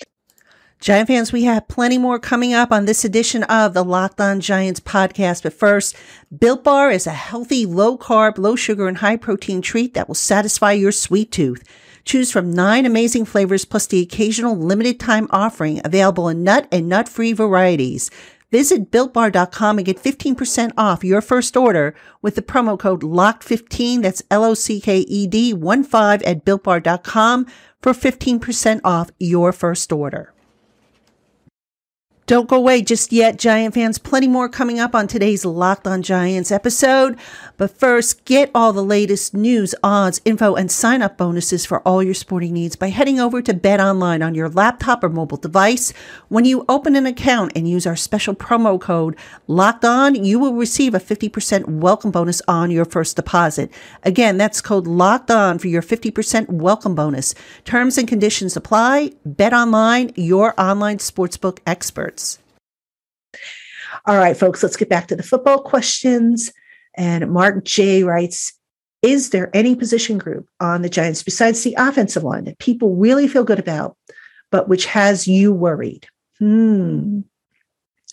Giant 0.78 1.08
fans, 1.08 1.32
we 1.32 1.44
have 1.44 1.68
plenty 1.68 1.96
more 1.96 2.18
coming 2.18 2.52
up 2.52 2.70
on 2.70 2.84
this 2.84 3.04
edition 3.04 3.42
of 3.44 3.72
the 3.72 3.82
Locked 3.82 4.20
On 4.20 4.40
Giants 4.40 4.78
podcast. 4.78 5.42
But 5.42 5.54
first, 5.54 5.96
Built 6.38 6.62
Bar 6.62 6.90
is 6.90 7.06
a 7.06 7.12
healthy, 7.12 7.64
low 7.64 7.96
carb, 7.96 8.36
low 8.36 8.56
sugar, 8.56 8.86
and 8.86 8.98
high 8.98 9.16
protein 9.16 9.62
treat 9.62 9.94
that 9.94 10.06
will 10.06 10.14
satisfy 10.14 10.72
your 10.72 10.92
sweet 10.92 11.32
tooth. 11.32 11.64
Choose 12.04 12.30
from 12.30 12.52
nine 12.52 12.86
amazing 12.86 13.24
flavors 13.24 13.64
plus 13.64 13.86
the 13.86 14.00
occasional 14.00 14.56
limited 14.56 15.00
time 15.00 15.26
offering 15.30 15.80
available 15.84 16.28
in 16.28 16.44
nut 16.44 16.68
and 16.70 16.88
nut 16.88 17.08
free 17.08 17.32
varieties. 17.32 18.10
Visit 18.52 18.90
builtbar.com 18.92 19.78
and 19.78 19.84
get 19.84 20.00
15% 20.02 20.72
off 20.78 21.02
your 21.02 21.20
first 21.20 21.56
order 21.56 21.94
with 22.22 22.36
the 22.36 22.42
promo 22.42 22.78
code 22.78 23.02
LOCKED15. 23.02 24.02
That's 24.02 24.22
L 24.30 24.44
O 24.44 24.54
C 24.54 24.80
K 24.80 25.00
E 25.00 25.26
D 25.26 25.52
1 25.52 25.82
5 25.84 26.22
at 26.22 26.44
builtbar.com 26.44 27.46
for 27.82 27.92
15% 27.92 28.80
off 28.84 29.10
your 29.18 29.52
first 29.52 29.92
order. 29.92 30.32
Don't 32.26 32.48
go 32.48 32.56
away 32.56 32.82
just 32.82 33.12
yet, 33.12 33.38
Giant 33.38 33.74
fans. 33.74 34.00
Plenty 34.00 34.26
more 34.26 34.48
coming 34.48 34.80
up 34.80 34.96
on 34.96 35.06
today's 35.06 35.44
Locked 35.44 35.86
on 35.86 36.02
Giants 36.02 36.50
episode. 36.50 37.16
But 37.56 37.78
first, 37.78 38.24
get 38.24 38.50
all 38.52 38.72
the 38.72 38.82
latest 38.82 39.32
news, 39.32 39.76
odds, 39.80 40.20
info, 40.24 40.56
and 40.56 40.68
sign 40.68 41.02
up 41.02 41.16
bonuses 41.16 41.64
for 41.64 41.78
all 41.82 42.02
your 42.02 42.14
sporting 42.14 42.52
needs 42.52 42.74
by 42.74 42.88
heading 42.88 43.20
over 43.20 43.40
to 43.42 43.54
Bet 43.54 43.78
Online 43.78 44.22
on 44.22 44.34
your 44.34 44.48
laptop 44.48 45.04
or 45.04 45.08
mobile 45.08 45.36
device. 45.36 45.92
When 46.28 46.44
you 46.44 46.64
open 46.68 46.96
an 46.96 47.06
account 47.06 47.52
and 47.54 47.68
use 47.68 47.86
our 47.86 47.94
special 47.94 48.34
promo 48.34 48.80
code 48.80 49.16
Locked 49.46 49.84
On, 49.84 50.16
you 50.16 50.40
will 50.40 50.54
receive 50.54 50.94
a 50.94 50.98
50% 50.98 51.68
welcome 51.68 52.10
bonus 52.10 52.42
on 52.48 52.72
your 52.72 52.86
first 52.86 53.14
deposit. 53.14 53.70
Again, 54.02 54.36
that's 54.36 54.60
code 54.60 54.88
Locked 54.88 55.30
On 55.30 55.60
for 55.60 55.68
your 55.68 55.80
50% 55.80 56.48
welcome 56.48 56.96
bonus. 56.96 57.36
Terms 57.64 57.96
and 57.96 58.08
conditions 58.08 58.56
apply. 58.56 59.12
Bet 59.24 59.54
Online, 59.54 60.10
your 60.16 60.60
online 60.60 60.98
sportsbook 60.98 61.60
expert. 61.68 62.15
All 64.06 64.16
right, 64.16 64.36
folks, 64.36 64.62
let's 64.62 64.76
get 64.76 64.88
back 64.88 65.08
to 65.08 65.16
the 65.16 65.22
football 65.22 65.60
questions. 65.60 66.52
And 66.96 67.30
Mark 67.30 67.64
J 67.64 68.02
writes 68.04 68.52
Is 69.02 69.30
there 69.30 69.50
any 69.54 69.74
position 69.74 70.18
group 70.18 70.48
on 70.60 70.82
the 70.82 70.88
Giants 70.88 71.22
besides 71.22 71.62
the 71.62 71.74
offensive 71.78 72.22
line 72.22 72.44
that 72.44 72.58
people 72.58 72.96
really 72.96 73.28
feel 73.28 73.44
good 73.44 73.58
about, 73.58 73.96
but 74.50 74.68
which 74.68 74.86
has 74.86 75.26
you 75.26 75.52
worried? 75.52 76.06
Hmm. 76.38 77.20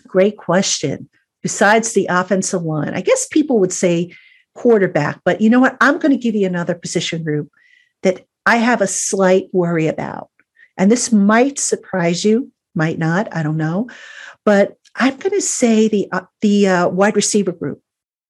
Great 0.08 0.38
question. 0.38 1.10
Besides 1.42 1.94
the 1.94 2.08
offensive 2.10 2.64
line, 2.64 2.94
I 2.94 3.02
guess 3.02 3.28
people 3.28 3.60
would 3.60 3.74
say 3.74 4.14
quarterback, 4.56 5.20
but 5.26 5.42
you 5.42 5.50
know 5.50 5.60
what? 5.60 5.78
I'm 5.82 6.00
going 6.00 6.12
to 6.12 6.18
give 6.18 6.36
you 6.36 6.48
another 6.48 6.76
position 6.76 7.24
group 7.24 7.50
that 8.04 8.26
I 8.46 8.58
have 8.58 8.82
a 8.82 8.88
slight 8.88 9.48
worry 9.52 9.88
about. 9.88 10.30
And 10.78 10.92
this 10.92 11.12
might 11.12 11.60
surprise 11.60 12.24
you, 12.24 12.52
might 12.76 12.98
not, 12.98 13.34
I 13.36 13.44
don't 13.44 13.58
know. 13.58 13.90
But 14.46 14.78
I'm 14.96 15.18
going 15.18 15.32
to 15.32 15.42
say 15.42 15.88
the 15.88 16.08
uh, 16.12 16.22
the 16.42 16.68
uh, 16.68 16.88
wide 16.90 17.16
receiver 17.16 17.52
group 17.52 17.82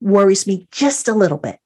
worries 0.01 0.47
me 0.47 0.67
just 0.71 1.07
a 1.07 1.13
little 1.13 1.37
bit. 1.37 1.59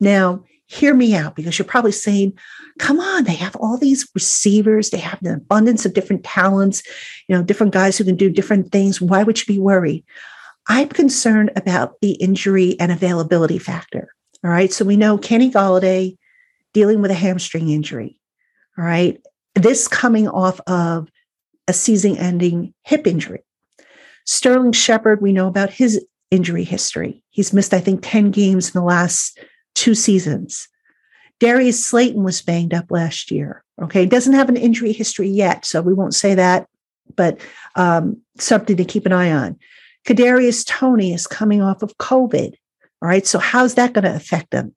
Now, 0.00 0.44
hear 0.66 0.94
me 0.94 1.14
out 1.14 1.36
because 1.36 1.58
you're 1.58 1.66
probably 1.66 1.92
saying, 1.92 2.32
"Come 2.78 2.98
on, 3.00 3.24
they 3.24 3.34
have 3.34 3.56
all 3.56 3.76
these 3.76 4.08
receivers. 4.14 4.90
They 4.90 4.98
have 4.98 5.20
an 5.22 5.34
abundance 5.34 5.84
of 5.84 5.94
different 5.94 6.24
talents. 6.24 6.82
You 7.28 7.36
know, 7.36 7.42
different 7.42 7.72
guys 7.72 7.98
who 7.98 8.04
can 8.04 8.16
do 8.16 8.30
different 8.30 8.72
things. 8.72 9.00
Why 9.00 9.22
would 9.22 9.38
you 9.38 9.46
be 9.46 9.60
worried?" 9.60 10.04
I'm 10.68 10.88
concerned 10.88 11.50
about 11.56 12.00
the 12.00 12.12
injury 12.12 12.78
and 12.78 12.92
availability 12.92 13.58
factor. 13.58 14.14
All 14.44 14.50
right, 14.50 14.72
so 14.72 14.84
we 14.84 14.96
know 14.96 15.18
Kenny 15.18 15.50
Golladay 15.50 16.16
dealing 16.72 17.02
with 17.02 17.10
a 17.10 17.14
hamstring 17.14 17.68
injury. 17.68 18.18
All 18.78 18.84
right, 18.84 19.20
this 19.54 19.88
coming 19.88 20.28
off 20.28 20.60
of 20.66 21.08
a 21.70 21.72
season-ending 21.72 22.74
hip 22.82 23.06
injury. 23.06 23.44
Sterling 24.26 24.72
Shepard, 24.72 25.22
we 25.22 25.32
know 25.32 25.46
about 25.46 25.70
his 25.70 26.04
injury 26.32 26.64
history. 26.64 27.22
He's 27.30 27.52
missed, 27.52 27.72
I 27.72 27.80
think, 27.80 28.00
10 28.02 28.32
games 28.32 28.68
in 28.68 28.78
the 28.78 28.84
last 28.84 29.38
two 29.76 29.94
seasons. 29.94 30.68
Darius 31.38 31.84
Slayton 31.86 32.24
was 32.24 32.42
banged 32.42 32.74
up 32.74 32.90
last 32.90 33.30
year. 33.30 33.62
Okay. 33.80 34.04
Doesn't 34.04 34.34
have 34.34 34.48
an 34.48 34.56
injury 34.56 34.92
history 34.92 35.28
yet, 35.28 35.64
so 35.64 35.80
we 35.80 35.94
won't 35.94 36.14
say 36.14 36.34
that, 36.34 36.66
but 37.16 37.40
um, 37.76 38.20
something 38.36 38.76
to 38.76 38.84
keep 38.84 39.06
an 39.06 39.12
eye 39.12 39.30
on. 39.30 39.56
Kadarius 40.04 40.66
Toney 40.66 41.14
is 41.14 41.28
coming 41.28 41.62
off 41.62 41.82
of 41.82 41.96
COVID. 41.98 42.54
All 43.00 43.08
right. 43.08 43.26
So 43.26 43.38
how's 43.38 43.76
that 43.76 43.92
going 43.92 44.04
to 44.04 44.14
affect 44.14 44.52
him? 44.52 44.74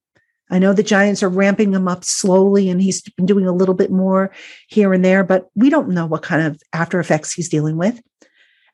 I 0.49 0.59
know 0.59 0.73
the 0.73 0.83
Giants 0.83 1.23
are 1.23 1.29
ramping 1.29 1.73
him 1.73 1.87
up 1.87 2.03
slowly 2.03 2.69
and 2.69 2.81
he's 2.81 3.01
been 3.01 3.25
doing 3.25 3.47
a 3.47 3.53
little 3.53 3.73
bit 3.73 3.91
more 3.91 4.31
here 4.67 4.93
and 4.93 5.03
there, 5.03 5.23
but 5.23 5.49
we 5.55 5.69
don't 5.69 5.89
know 5.89 6.05
what 6.05 6.21
kind 6.21 6.45
of 6.45 6.61
after 6.73 6.99
effects 6.99 7.33
he's 7.33 7.49
dealing 7.49 7.77
with. 7.77 8.01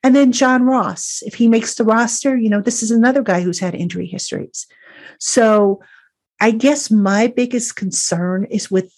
And 0.03 0.15
then 0.15 0.31
John 0.31 0.63
Ross, 0.63 1.21
if 1.25 1.35
he 1.35 1.47
makes 1.47 1.75
the 1.75 1.83
roster, 1.83 2.37
you 2.37 2.49
know, 2.49 2.61
this 2.61 2.81
is 2.81 2.91
another 2.91 3.21
guy 3.21 3.41
who's 3.41 3.59
had 3.59 3.75
injury 3.75 4.07
histories. 4.07 4.65
So 5.19 5.81
I 6.39 6.51
guess 6.51 6.89
my 6.89 7.27
biggest 7.27 7.75
concern 7.75 8.45
is 8.49 8.71
with 8.71 8.93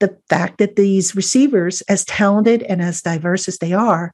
the 0.00 0.18
fact 0.28 0.58
that 0.58 0.76
these 0.76 1.16
receivers, 1.16 1.80
as 1.82 2.04
talented 2.04 2.62
and 2.62 2.82
as 2.82 3.00
diverse 3.00 3.48
as 3.48 3.58
they 3.58 3.72
are, 3.72 4.12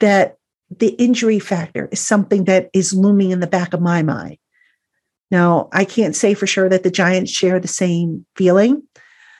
that 0.00 0.36
the 0.70 0.90
injury 0.90 1.38
factor 1.38 1.88
is 1.92 2.00
something 2.00 2.44
that 2.44 2.70
is 2.72 2.94
looming 2.94 3.30
in 3.30 3.40
the 3.40 3.46
back 3.46 3.74
of 3.74 3.80
my 3.80 4.02
mind. 4.02 4.38
Now, 5.32 5.70
I 5.72 5.86
can't 5.86 6.14
say 6.14 6.34
for 6.34 6.46
sure 6.46 6.68
that 6.68 6.82
the 6.82 6.90
Giants 6.90 7.32
share 7.32 7.58
the 7.58 7.66
same 7.66 8.26
feeling. 8.36 8.82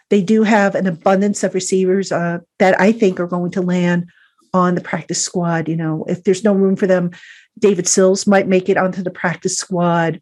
They 0.08 0.22
do 0.22 0.42
have 0.42 0.74
an 0.74 0.86
abundance 0.86 1.44
of 1.44 1.54
receivers 1.54 2.10
uh, 2.10 2.38
that 2.58 2.80
I 2.80 2.92
think 2.92 3.20
are 3.20 3.26
going 3.26 3.50
to 3.52 3.62
land 3.62 4.06
on 4.54 4.74
the 4.74 4.80
practice 4.80 5.22
squad. 5.22 5.68
You 5.68 5.76
know, 5.76 6.04
if 6.08 6.24
there's 6.24 6.44
no 6.44 6.54
room 6.54 6.76
for 6.76 6.86
them, 6.86 7.10
David 7.58 7.86
Sills 7.86 8.26
might 8.26 8.48
make 8.48 8.70
it 8.70 8.78
onto 8.78 9.02
the 9.02 9.10
practice 9.10 9.58
squad. 9.58 10.20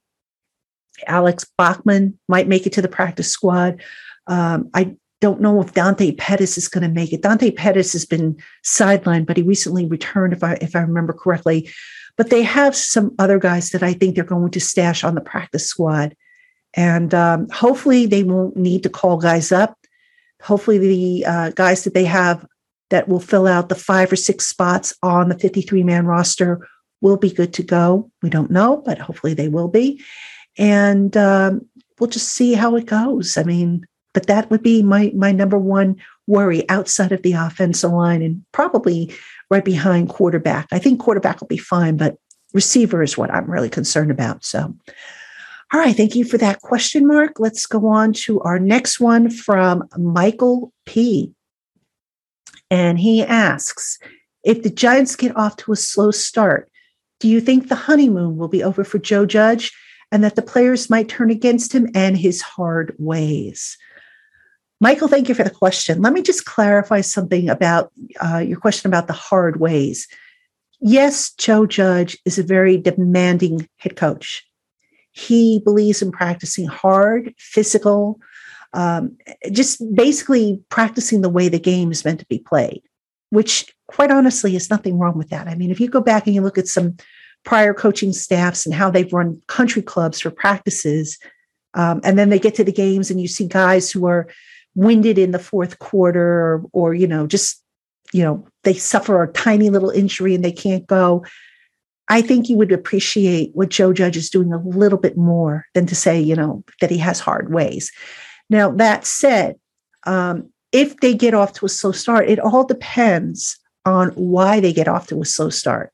Alex 1.06 1.46
Bachman 1.56 2.18
might 2.28 2.48
make 2.48 2.66
it 2.66 2.72
to 2.74 2.82
the 2.82 2.88
practice 2.88 3.30
squad. 3.30 3.80
Um, 4.26 4.70
I 4.74 4.96
don't 5.20 5.40
know 5.40 5.60
if 5.60 5.74
Dante 5.74 6.12
Pettis 6.12 6.58
is 6.58 6.68
going 6.68 6.82
to 6.82 6.92
make 6.92 7.12
it. 7.12 7.22
Dante 7.22 7.52
Pettis 7.52 7.92
has 7.92 8.04
been 8.04 8.36
sidelined, 8.64 9.26
but 9.26 9.36
he 9.36 9.44
recently 9.44 9.86
returned, 9.86 10.32
if 10.32 10.42
I 10.42 10.54
if 10.60 10.74
I 10.74 10.80
remember 10.80 11.12
correctly. 11.12 11.70
But 12.16 12.30
they 12.30 12.42
have 12.42 12.76
some 12.76 13.14
other 13.18 13.38
guys 13.38 13.70
that 13.70 13.82
I 13.82 13.92
think 13.92 14.14
they're 14.14 14.24
going 14.24 14.50
to 14.50 14.60
stash 14.60 15.04
on 15.04 15.14
the 15.14 15.20
practice 15.20 15.66
squad, 15.66 16.14
and 16.74 17.14
um, 17.14 17.48
hopefully 17.50 18.06
they 18.06 18.22
won't 18.22 18.56
need 18.56 18.82
to 18.82 18.88
call 18.88 19.16
guys 19.16 19.52
up. 19.52 19.76
Hopefully 20.42 20.78
the 20.78 21.24
uh, 21.26 21.50
guys 21.50 21.84
that 21.84 21.94
they 21.94 22.04
have 22.04 22.46
that 22.90 23.08
will 23.08 23.20
fill 23.20 23.46
out 23.46 23.68
the 23.68 23.74
five 23.74 24.12
or 24.12 24.16
six 24.16 24.46
spots 24.46 24.94
on 25.02 25.28
the 25.28 25.38
53 25.38 25.82
man 25.82 26.06
roster 26.06 26.66
will 27.00 27.16
be 27.16 27.30
good 27.30 27.52
to 27.54 27.62
go. 27.62 28.10
We 28.22 28.30
don't 28.30 28.50
know, 28.50 28.82
but 28.84 28.98
hopefully 28.98 29.34
they 29.34 29.48
will 29.48 29.68
be. 29.68 30.02
And 30.58 31.16
um, 31.16 31.66
we'll 31.98 32.10
just 32.10 32.34
see 32.34 32.54
how 32.54 32.76
it 32.76 32.86
goes. 32.86 33.38
I 33.38 33.44
mean, 33.44 33.86
but 34.12 34.26
that 34.26 34.50
would 34.50 34.62
be 34.62 34.82
my 34.82 35.12
my 35.14 35.32
number 35.32 35.58
one 35.58 35.96
worry 36.30 36.66
outside 36.68 37.12
of 37.12 37.22
the 37.22 37.32
offensive 37.32 37.90
line 37.90 38.22
and 38.22 38.44
probably 38.52 39.12
right 39.50 39.64
behind 39.64 40.08
quarterback. 40.08 40.68
I 40.70 40.78
think 40.78 41.00
quarterback 41.00 41.40
will 41.40 41.48
be 41.48 41.58
fine, 41.58 41.96
but 41.96 42.16
receiver 42.54 43.02
is 43.02 43.18
what 43.18 43.32
I'm 43.34 43.50
really 43.50 43.68
concerned 43.68 44.10
about. 44.10 44.44
So, 44.44 44.74
all 45.72 45.80
right, 45.80 45.96
thank 45.96 46.14
you 46.14 46.24
for 46.24 46.38
that 46.38 46.62
question, 46.62 47.06
Mark. 47.06 47.38
Let's 47.38 47.66
go 47.66 47.88
on 47.88 48.12
to 48.24 48.40
our 48.40 48.58
next 48.58 49.00
one 49.00 49.28
from 49.28 49.84
Michael 49.98 50.72
P. 50.86 51.32
And 52.70 52.98
he 52.98 53.22
asks 53.22 53.98
If 54.44 54.62
the 54.62 54.70
Giants 54.70 55.16
get 55.16 55.36
off 55.36 55.56
to 55.58 55.72
a 55.72 55.76
slow 55.76 56.12
start, 56.12 56.70
do 57.18 57.28
you 57.28 57.40
think 57.40 57.68
the 57.68 57.74
honeymoon 57.74 58.36
will 58.36 58.48
be 58.48 58.62
over 58.62 58.84
for 58.84 58.98
Joe 58.98 59.26
Judge 59.26 59.72
and 60.12 60.24
that 60.24 60.36
the 60.36 60.42
players 60.42 60.90
might 60.90 61.08
turn 61.08 61.30
against 61.30 61.72
him 61.72 61.88
and 61.94 62.16
his 62.16 62.40
hard 62.40 62.94
ways? 62.98 63.76
Michael, 64.80 65.08
thank 65.08 65.28
you 65.28 65.34
for 65.34 65.44
the 65.44 65.50
question. 65.50 66.00
Let 66.00 66.14
me 66.14 66.22
just 66.22 66.46
clarify 66.46 67.02
something 67.02 67.50
about 67.50 67.92
uh, 68.20 68.38
your 68.38 68.58
question 68.58 68.88
about 68.88 69.06
the 69.06 69.12
hard 69.12 69.60
ways. 69.60 70.08
Yes, 70.80 71.32
Joe 71.34 71.66
Judge 71.66 72.16
is 72.24 72.38
a 72.38 72.42
very 72.42 72.78
demanding 72.78 73.68
head 73.76 73.96
coach. 73.96 74.42
He 75.12 75.60
believes 75.64 76.00
in 76.00 76.10
practicing 76.10 76.66
hard, 76.66 77.34
physical, 77.36 78.18
um, 78.72 79.18
just 79.52 79.82
basically 79.94 80.62
practicing 80.70 81.20
the 81.20 81.28
way 81.28 81.48
the 81.48 81.58
game 81.58 81.90
is 81.90 82.04
meant 82.04 82.20
to 82.20 82.26
be 82.26 82.38
played, 82.38 82.82
which, 83.28 83.74
quite 83.88 84.10
honestly, 84.10 84.56
is 84.56 84.70
nothing 84.70 84.98
wrong 84.98 85.18
with 85.18 85.28
that. 85.28 85.46
I 85.46 85.56
mean, 85.56 85.70
if 85.70 85.80
you 85.80 85.88
go 85.88 86.00
back 86.00 86.26
and 86.26 86.34
you 86.34 86.40
look 86.40 86.56
at 86.56 86.68
some 86.68 86.96
prior 87.44 87.74
coaching 87.74 88.14
staffs 88.14 88.64
and 88.64 88.74
how 88.74 88.88
they've 88.90 89.12
run 89.12 89.42
country 89.46 89.82
clubs 89.82 90.20
for 90.20 90.30
practices, 90.30 91.18
um, 91.74 92.00
and 92.02 92.18
then 92.18 92.30
they 92.30 92.38
get 92.38 92.54
to 92.54 92.64
the 92.64 92.72
games 92.72 93.10
and 93.10 93.20
you 93.20 93.28
see 93.28 93.46
guys 93.46 93.90
who 93.90 94.06
are 94.06 94.28
winded 94.74 95.18
in 95.18 95.32
the 95.32 95.38
fourth 95.38 95.78
quarter 95.78 96.22
or, 96.22 96.64
or 96.72 96.94
you 96.94 97.06
know, 97.06 97.26
just, 97.26 97.62
you 98.12 98.22
know, 98.22 98.46
they 98.64 98.74
suffer 98.74 99.22
a 99.22 99.32
tiny 99.32 99.70
little 99.70 99.90
injury 99.90 100.34
and 100.34 100.44
they 100.44 100.52
can't 100.52 100.86
go. 100.86 101.24
I 102.08 102.22
think 102.22 102.48
you 102.48 102.56
would 102.56 102.72
appreciate 102.72 103.50
what 103.54 103.68
Joe 103.68 103.92
Judge 103.92 104.16
is 104.16 104.30
doing 104.30 104.52
a 104.52 104.58
little 104.58 104.98
bit 104.98 105.16
more 105.16 105.66
than 105.74 105.86
to 105.86 105.94
say, 105.94 106.20
you 106.20 106.34
know, 106.34 106.64
that 106.80 106.90
he 106.90 106.98
has 106.98 107.20
hard 107.20 107.52
ways. 107.52 107.92
Now, 108.48 108.72
that 108.72 109.06
said, 109.06 109.56
um, 110.06 110.50
if 110.72 110.96
they 110.98 111.14
get 111.14 111.34
off 111.34 111.52
to 111.54 111.66
a 111.66 111.68
slow 111.68 111.92
start, 111.92 112.28
it 112.28 112.40
all 112.40 112.64
depends 112.64 113.56
on 113.84 114.08
why 114.10 114.60
they 114.60 114.72
get 114.72 114.88
off 114.88 115.06
to 115.08 115.20
a 115.20 115.24
slow 115.24 115.50
start. 115.50 115.92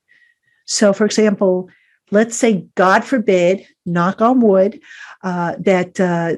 So, 0.64 0.92
for 0.92 1.04
example, 1.04 1.68
let's 2.10 2.36
say, 2.36 2.66
God 2.74 3.04
forbid, 3.04 3.66
knock 3.84 4.20
on 4.20 4.40
wood, 4.40 4.80
uh, 5.22 5.56
that 5.58 6.00
uh, 6.00 6.36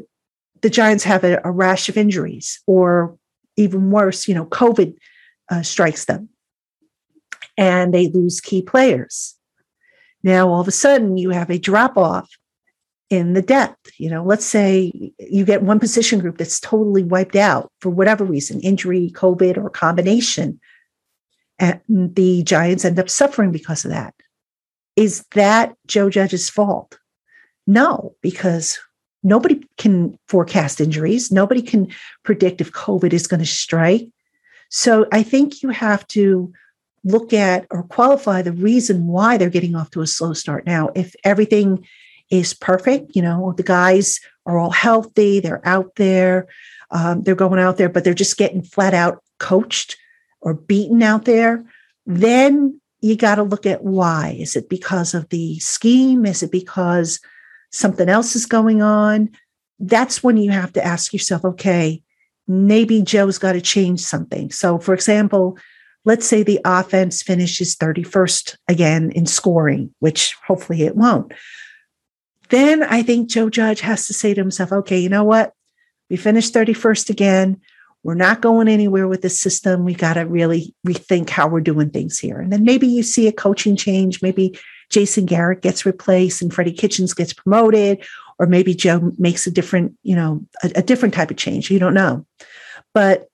the 0.62 0.71
Giants 0.71 1.05
have 1.05 1.25
a, 1.25 1.41
a, 1.45 1.50
rash 1.50 1.88
of 1.88 1.97
injuries, 1.97 2.61
or 2.67 3.17
even 3.57 3.91
worse, 3.91 4.29
you 4.29 4.35
know, 4.35 4.47
COVID 4.47 4.95
uh, 5.50 5.62
strikes 5.62 6.05
them 6.05 6.29
and 7.57 7.93
they 7.93 8.09
lose 8.09 8.41
key 8.41 8.62
players. 8.62 9.35
Now, 10.23 10.49
all 10.49 10.61
of 10.61 10.69
a 10.69 10.73
sudden, 10.73 11.17
you 11.17 11.31
have 11.31 11.50
a 11.50 11.59
drop 11.59 11.97
off 11.97 12.31
in 13.11 13.33
the 13.33 13.43
depth. 13.43 13.93
You 13.99 14.11
know, 14.11 14.25
let's 14.25 14.45
say 14.45 14.93
you 15.19 15.45
get 15.45 15.62
one 15.62 15.81
position 15.81 16.21
group 16.21 16.38
that's 16.38 16.61
totally 16.61 17.03
wiped 17.03 17.37
out 17.37 17.71
for 17.81 17.91
whatever 17.91 18.25
reason, 18.25 18.61
injury, 18.61 19.11
COVID, 19.15 19.57
or 19.57 19.71
combination, 19.71 20.61
and 21.59 21.81
the 21.88 22.43
Giants 22.45 22.85
end 22.85 22.99
up 22.99 23.11
suffering 23.11 23.50
because 23.50 23.85
of 23.85 23.91
that. 23.91 24.15
Is 24.97 25.25
that 25.33 25.75
Joe 25.87 26.11
Judge's 26.11 26.49
fault? 26.49 26.99
No, 27.66 28.14
because 28.23 28.79
nobody 29.22 29.64
can 29.76 30.18
forecast 30.28 30.81
injuries. 30.81 31.31
Nobody 31.31 31.62
can 31.62 31.88
predict 32.22 32.61
if 32.61 32.72
COVID 32.72 33.12
is 33.12 33.26
going 33.26 33.40
to 33.40 33.46
strike. 33.46 34.09
So 34.70 35.07
I 35.12 35.22
think 35.22 35.62
you 35.62 35.70
have 35.70 36.07
to 36.09 36.52
look 37.04 37.33
at 37.33 37.66
or 37.70 37.85
qualify 37.85 38.42
the 38.42 38.52
reason 38.52 39.07
why 39.07 39.37
they're 39.37 39.48
getting 39.48 39.74
off 39.74 39.90
to 39.92 40.02
a 40.02 40.07
slow 40.07 40.33
start. 40.33 40.66
Now, 40.66 40.90
if 40.94 41.14
everything 41.24 41.87
is 42.31 42.54
perfect. 42.54 43.14
You 43.14 43.22
know, 43.22 43.54
the 43.57 43.62
guys 43.62 44.20
are 44.46 44.59
all 44.59 44.70
healthy, 44.70 45.40
they're 45.40 45.66
out 45.66 45.94
there, 45.96 46.46
um, 46.90 47.22
they're 47.22 47.35
going 47.35 47.61
out 47.61 47.76
there, 47.76 47.88
but 47.88 48.04
they're 48.04 48.14
just 48.14 48.37
getting 48.37 48.62
flat 48.62 48.94
out 48.94 49.22
coached 49.38 49.96
or 50.40 50.54
beaten 50.54 51.02
out 51.02 51.24
there. 51.24 51.64
Then 52.07 52.81
you 53.00 53.16
got 53.16 53.37
to 53.37 53.42
look 53.42 53.66
at 53.66 53.85
why. 53.85 54.37
Is 54.38 54.57
it 54.57 54.68
because 54.68 55.14
of 55.14 55.28
the 55.28 55.59
scheme? 55.61 56.26
Is 56.26 56.42
it 56.42 56.50
because 56.50 57.20
something 57.70 58.09
else 58.09 58.37
is 58.37 58.46
going 58.46 58.83
on? 58.83 59.31
That's 59.78 60.22
when 60.22 60.37
you 60.37 60.50
have 60.50 60.72
to 60.74 60.85
ask 60.85 61.12
yourself, 61.12 61.44
okay, 61.44 62.02
maybe 62.46 63.02
Joe's 63.02 63.38
got 63.38 63.52
to 63.52 63.61
change 63.61 64.00
something. 64.00 64.50
So, 64.50 64.78
for 64.78 64.94
example, 64.94 65.59
let's 66.04 66.26
say 66.26 66.42
the 66.42 66.61
offense 66.64 67.22
finishes 67.22 67.76
31st 67.76 68.57
again 68.68 69.11
in 69.12 69.26
scoring, 69.26 69.94
which 70.00 70.35
hopefully 70.46 70.83
it 70.83 70.96
won't 70.96 71.33
then 72.50 72.83
I 72.83 73.02
think 73.02 73.28
Joe 73.28 73.50
Judge 73.50 73.81
has 73.81 74.07
to 74.07 74.14
say 74.14 74.35
to 74.35 74.40
himself, 74.40 74.72
okay, 74.72 74.98
you 74.98 75.09
know 75.09 75.24
what? 75.24 75.52
We 76.11 76.16
finished 76.16 76.54
31st 76.54 77.11
again. 77.11 77.61
We're 78.02 78.14
not 78.14 78.40
going 78.40 78.68
anywhere 78.68 79.09
with 79.09 79.22
the 79.22 79.31
system. 79.31 79.85
We 79.85 79.94
got 79.94 80.14
to 80.14 80.22
really 80.22 80.74
rethink 80.87 81.28
how 81.28 81.48
we're 81.48 81.61
doing 81.61 81.90
things 81.90 82.18
here. 82.18 82.40
And 82.40 82.52
then 82.52 82.64
maybe 82.64 82.87
you 82.87 83.02
see 83.02 83.28
a 83.28 83.33
coaching 83.33 83.76
change. 83.76 84.22
Maybe 84.22 84.59
Jason 84.90 85.27
Garrett 85.27 85.62
gets 85.62 85.85
replaced 85.85 86.42
and 86.42 86.53
Freddie 86.53 86.72
Kitchens 86.72 87.14
gets 87.14 87.33
promoted, 87.33 88.05
or 88.38 88.46
maybe 88.46 88.74
Joe 88.74 89.12
makes 89.18 89.46
a 89.46 89.51
different, 89.51 89.94
you 90.03 90.16
know, 90.16 90.44
a, 90.62 90.70
a 90.77 90.83
different 90.83 91.14
type 91.14 91.31
of 91.31 91.37
change. 91.37 91.70
You 91.70 91.79
don't 91.79 91.94
know. 91.94 92.24
But 92.94 93.29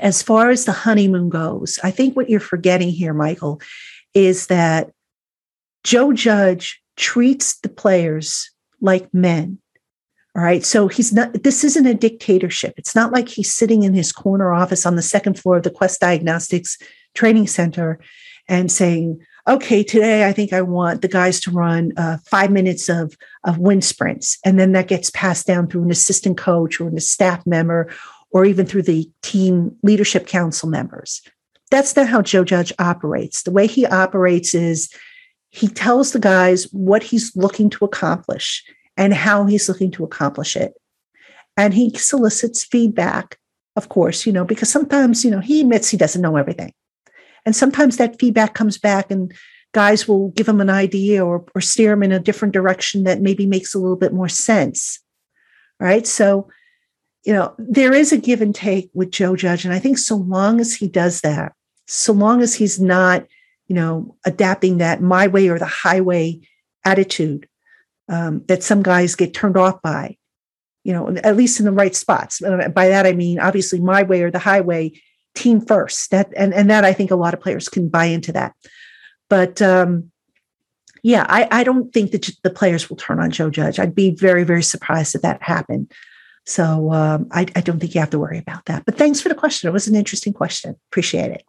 as 0.00 0.22
far 0.22 0.50
as 0.50 0.64
the 0.64 0.72
honeymoon 0.72 1.28
goes, 1.28 1.78
I 1.82 1.90
think 1.90 2.16
what 2.16 2.30
you're 2.30 2.40
forgetting 2.40 2.90
here, 2.90 3.14
Michael, 3.14 3.60
is 4.14 4.46
that 4.46 4.90
Joe 5.84 6.12
Judge 6.12 6.82
treats 6.96 7.58
the 7.60 7.68
players 7.68 8.50
like 8.80 9.12
men. 9.12 9.58
All 10.34 10.42
right. 10.42 10.64
So 10.64 10.88
he's 10.88 11.12
not, 11.12 11.44
this 11.44 11.64
isn't 11.64 11.86
a 11.86 11.94
dictatorship. 11.94 12.74
It's 12.76 12.94
not 12.94 13.12
like 13.12 13.28
he's 13.28 13.52
sitting 13.52 13.84
in 13.84 13.94
his 13.94 14.12
corner 14.12 14.52
office 14.52 14.84
on 14.84 14.96
the 14.96 15.02
second 15.02 15.38
floor 15.38 15.56
of 15.56 15.62
the 15.62 15.70
Quest 15.70 16.00
Diagnostics 16.00 16.78
Training 17.14 17.46
Center 17.46 17.98
and 18.48 18.70
saying, 18.70 19.20
okay, 19.48 19.82
today 19.82 20.26
I 20.26 20.32
think 20.32 20.52
I 20.52 20.62
want 20.62 21.02
the 21.02 21.08
guys 21.08 21.40
to 21.40 21.50
run 21.50 21.92
uh, 21.96 22.18
five 22.24 22.50
minutes 22.50 22.88
of, 22.88 23.16
of 23.44 23.58
wind 23.58 23.84
sprints. 23.84 24.38
And 24.44 24.58
then 24.58 24.72
that 24.72 24.88
gets 24.88 25.10
passed 25.10 25.46
down 25.46 25.68
through 25.68 25.84
an 25.84 25.90
assistant 25.90 26.36
coach 26.36 26.80
or 26.80 26.88
a 26.88 27.00
staff 27.00 27.46
member 27.46 27.92
or 28.30 28.44
even 28.44 28.66
through 28.66 28.82
the 28.82 29.08
team 29.22 29.76
leadership 29.82 30.26
council 30.26 30.68
members. 30.68 31.22
That's 31.70 31.94
not 31.96 32.08
how 32.08 32.22
Joe 32.22 32.44
Judge 32.44 32.72
operates. 32.78 33.42
The 33.42 33.50
way 33.50 33.66
he 33.66 33.86
operates 33.86 34.54
is 34.54 34.92
he 35.50 35.68
tells 35.68 36.12
the 36.12 36.18
guys 36.18 36.64
what 36.72 37.02
he's 37.02 37.34
looking 37.36 37.70
to 37.70 37.84
accomplish 37.84 38.64
and 38.96 39.14
how 39.14 39.46
he's 39.46 39.68
looking 39.68 39.90
to 39.92 40.04
accomplish 40.04 40.56
it. 40.56 40.74
And 41.56 41.72
he 41.72 41.96
solicits 41.96 42.64
feedback, 42.64 43.38
of 43.76 43.88
course, 43.88 44.26
you 44.26 44.32
know, 44.32 44.44
because 44.44 44.68
sometimes, 44.68 45.24
you 45.24 45.30
know, 45.30 45.40
he 45.40 45.60
admits 45.60 45.88
he 45.88 45.96
doesn't 45.96 46.20
know 46.20 46.36
everything. 46.36 46.72
And 47.46 47.56
sometimes 47.56 47.96
that 47.96 48.18
feedback 48.18 48.52
comes 48.54 48.76
back 48.76 49.10
and 49.10 49.32
guys 49.72 50.06
will 50.06 50.28
give 50.30 50.48
him 50.48 50.60
an 50.60 50.70
idea 50.70 51.24
or, 51.24 51.46
or 51.54 51.60
steer 51.60 51.92
him 51.92 52.02
in 52.02 52.12
a 52.12 52.20
different 52.20 52.52
direction 52.52 53.04
that 53.04 53.22
maybe 53.22 53.46
makes 53.46 53.74
a 53.74 53.78
little 53.78 53.96
bit 53.96 54.12
more 54.12 54.28
sense. 54.28 55.00
Right. 55.80 56.06
So, 56.06 56.48
you 57.24 57.32
know, 57.32 57.54
there 57.58 57.94
is 57.94 58.12
a 58.12 58.18
give 58.18 58.42
and 58.42 58.54
take 58.54 58.90
with 58.92 59.10
Joe 59.10 59.36
Judge. 59.36 59.64
And 59.64 59.72
I 59.72 59.78
think 59.78 59.96
so 59.96 60.16
long 60.16 60.60
as 60.60 60.74
he 60.74 60.88
does 60.88 61.22
that, 61.22 61.54
so 61.86 62.12
long 62.12 62.42
as 62.42 62.54
he's 62.54 62.78
not 62.78 63.26
you 63.68 63.74
know, 63.74 64.16
adapting 64.24 64.78
that 64.78 65.02
my 65.02 65.26
way 65.26 65.48
or 65.48 65.58
the 65.58 65.66
highway 65.66 66.40
attitude 66.84 67.48
um, 68.08 68.42
that 68.46 68.62
some 68.62 68.82
guys 68.82 69.16
get 69.16 69.34
turned 69.34 69.56
off 69.56 69.82
by, 69.82 70.16
you 70.84 70.92
know, 70.92 71.08
at 71.24 71.36
least 71.36 71.58
in 71.58 71.66
the 71.66 71.72
right 71.72 71.94
spots. 71.94 72.40
By 72.40 72.88
that 72.88 73.06
I 73.06 73.12
mean 73.12 73.40
obviously 73.40 73.80
my 73.80 74.04
way 74.04 74.22
or 74.22 74.30
the 74.30 74.38
highway, 74.38 74.92
team 75.36 75.60
first. 75.60 76.10
That 76.10 76.32
and 76.36 76.52
and 76.52 76.70
that 76.70 76.84
I 76.84 76.92
think 76.92 77.10
a 77.10 77.16
lot 77.16 77.34
of 77.34 77.40
players 77.40 77.68
can 77.68 77.88
buy 77.88 78.06
into 78.06 78.32
that. 78.32 78.54
But 79.28 79.60
um, 79.62 80.10
yeah, 81.02 81.26
I, 81.28 81.48
I 81.50 81.64
don't 81.64 81.92
think 81.92 82.10
that 82.12 82.30
the 82.42 82.50
players 82.50 82.88
will 82.88 82.96
turn 82.96 83.20
on 83.20 83.30
Joe 83.30 83.50
Judge. 83.50 83.78
I'd 83.78 83.94
be 83.94 84.10
very 84.10 84.44
very 84.44 84.62
surprised 84.62 85.14
if 85.14 85.22
that 85.22 85.42
happened. 85.42 85.92
So 86.44 86.92
um, 86.92 87.26
I, 87.32 87.46
I 87.56 87.60
don't 87.60 87.80
think 87.80 87.94
you 87.94 88.00
have 88.00 88.10
to 88.10 88.20
worry 88.20 88.38
about 88.38 88.66
that. 88.66 88.84
But 88.84 88.96
thanks 88.96 89.20
for 89.20 89.28
the 89.28 89.34
question. 89.34 89.68
It 89.68 89.72
was 89.72 89.88
an 89.88 89.96
interesting 89.96 90.32
question. 90.32 90.76
Appreciate 90.90 91.32
it. 91.32 91.44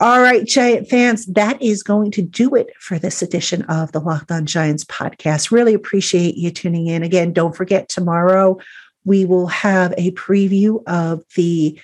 All 0.00 0.20
right, 0.20 0.44
Giant 0.44 0.88
fans, 0.88 1.26
that 1.26 1.60
is 1.62 1.82
going 1.82 2.10
to 2.12 2.22
do 2.22 2.54
it 2.54 2.68
for 2.78 2.98
this 2.98 3.22
edition 3.22 3.62
of 3.62 3.92
the 3.92 4.00
Locked 4.00 4.30
On 4.30 4.44
Giants 4.44 4.84
podcast. 4.84 5.50
Really 5.50 5.72
appreciate 5.72 6.36
you 6.36 6.50
tuning 6.50 6.88
in. 6.88 7.02
Again, 7.02 7.32
don't 7.32 7.56
forget 7.56 7.88
tomorrow 7.88 8.58
we 9.04 9.24
will 9.24 9.46
have 9.46 9.94
a 9.96 10.10
preview 10.12 10.82
of 10.86 11.22
the 11.36 11.80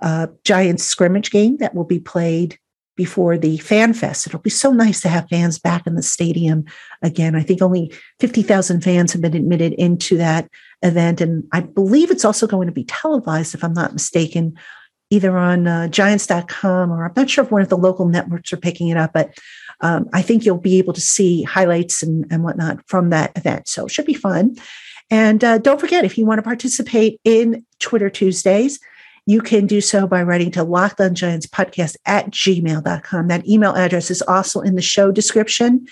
uh, 0.00 0.28
Giants 0.44 0.84
scrimmage 0.84 1.30
game 1.30 1.56
that 1.58 1.74
will 1.74 1.84
be 1.84 2.00
played 2.00 2.58
before 2.96 3.38
the 3.38 3.56
Fan 3.58 3.94
Fest. 3.94 4.26
It'll 4.26 4.40
be 4.40 4.50
so 4.50 4.72
nice 4.72 5.00
to 5.00 5.08
have 5.08 5.28
fans 5.30 5.58
back 5.58 5.86
in 5.86 5.94
the 5.94 6.02
stadium 6.02 6.64
again. 7.00 7.34
I 7.34 7.42
think 7.42 7.62
only 7.62 7.92
50,000 8.18 8.82
fans 8.82 9.12
have 9.12 9.22
been 9.22 9.34
admitted 9.34 9.72
into 9.74 10.18
that 10.18 10.50
event. 10.82 11.20
And 11.20 11.44
I 11.52 11.60
believe 11.60 12.10
it's 12.10 12.26
also 12.26 12.46
going 12.46 12.66
to 12.66 12.74
be 12.74 12.84
televised, 12.84 13.54
if 13.54 13.64
I'm 13.64 13.72
not 13.72 13.94
mistaken, 13.94 14.54
either 15.08 15.36
on 15.38 15.66
uh, 15.66 15.88
giants.com 15.88 16.92
or 16.92 17.06
I'm 17.06 17.12
not 17.16 17.30
sure 17.30 17.44
if 17.44 17.50
one 17.50 17.62
of 17.62 17.68
the 17.68 17.78
local 17.78 18.06
networks 18.06 18.52
are 18.52 18.58
picking 18.58 18.88
it 18.88 18.96
up, 18.96 19.12
but 19.12 19.32
um, 19.80 20.08
I 20.12 20.22
think 20.22 20.44
you'll 20.44 20.58
be 20.58 20.78
able 20.78 20.92
to 20.92 21.00
see 21.00 21.42
highlights 21.42 22.02
and, 22.02 22.26
and 22.30 22.44
whatnot 22.44 22.86
from 22.86 23.10
that 23.10 23.36
event. 23.36 23.66
So 23.68 23.86
it 23.86 23.92
should 23.92 24.04
be 24.04 24.14
fun. 24.14 24.56
And 25.10 25.42
uh, 25.42 25.58
don't 25.58 25.80
forget, 25.80 26.04
if 26.04 26.16
you 26.16 26.26
want 26.26 26.38
to 26.38 26.42
participate 26.42 27.20
in 27.24 27.64
Twitter 27.80 28.10
Tuesdays, 28.10 28.78
you 29.26 29.40
can 29.40 29.66
do 29.66 29.80
so 29.80 30.06
by 30.06 30.22
writing 30.22 30.50
to 30.52 30.62
Locked 30.62 31.00
On 31.00 31.14
Giants 31.14 31.46
podcast 31.46 31.96
at 32.06 32.30
gmail.com. 32.30 33.28
That 33.28 33.46
email 33.46 33.74
address 33.74 34.10
is 34.10 34.22
also 34.22 34.60
in 34.60 34.74
the 34.74 34.82
show 34.82 35.12
description. 35.12 35.86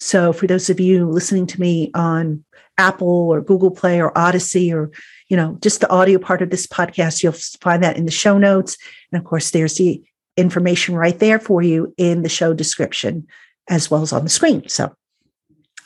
So 0.00 0.32
for 0.32 0.46
those 0.46 0.70
of 0.70 0.80
you 0.80 1.08
listening 1.08 1.46
to 1.48 1.60
me 1.60 1.90
on 1.94 2.44
Apple 2.78 3.08
or 3.08 3.40
Google 3.40 3.70
Play 3.70 4.00
or 4.00 4.12
Audacy 4.12 4.72
or, 4.72 4.90
you 5.28 5.36
know, 5.36 5.58
just 5.62 5.80
the 5.80 5.90
audio 5.90 6.18
part 6.18 6.42
of 6.42 6.50
this 6.50 6.66
podcast, 6.66 7.22
you'll 7.22 7.32
find 7.60 7.82
that 7.82 7.96
in 7.96 8.04
the 8.04 8.10
show 8.10 8.38
notes. 8.38 8.76
And 9.12 9.20
of 9.20 9.26
course, 9.26 9.50
there's 9.50 9.76
the 9.76 10.02
information 10.36 10.94
right 10.96 11.18
there 11.18 11.38
for 11.38 11.62
you 11.62 11.94
in 11.96 12.22
the 12.22 12.28
show 12.28 12.52
description 12.52 13.26
as 13.68 13.90
well 13.90 14.02
as 14.02 14.12
on 14.12 14.24
the 14.24 14.30
screen. 14.30 14.68
So, 14.68 14.94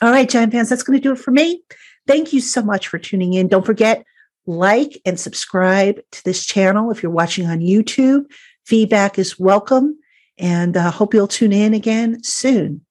all 0.01 0.11
right, 0.11 0.27
Giant 0.27 0.51
fans, 0.51 0.69
that's 0.69 0.83
going 0.83 0.99
to 0.99 1.03
do 1.03 1.13
it 1.13 1.19
for 1.19 1.31
me. 1.31 1.63
Thank 2.07 2.33
you 2.33 2.41
so 2.41 2.61
much 2.61 2.87
for 2.87 2.97
tuning 2.97 3.33
in. 3.33 3.47
Don't 3.47 3.65
forget, 3.65 4.03
like 4.49 4.99
and 5.05 5.19
subscribe 5.19 5.99
to 6.11 6.23
this 6.23 6.45
channel 6.45 6.91
if 6.91 7.03
you're 7.03 7.11
watching 7.11 7.45
on 7.45 7.59
YouTube. 7.59 8.25
Feedback 8.65 9.19
is 9.19 9.39
welcome, 9.39 9.97
and 10.37 10.75
I 10.75 10.87
uh, 10.87 10.91
hope 10.91 11.13
you'll 11.13 11.27
tune 11.27 11.53
in 11.53 11.73
again 11.73 12.23
soon. 12.23 12.81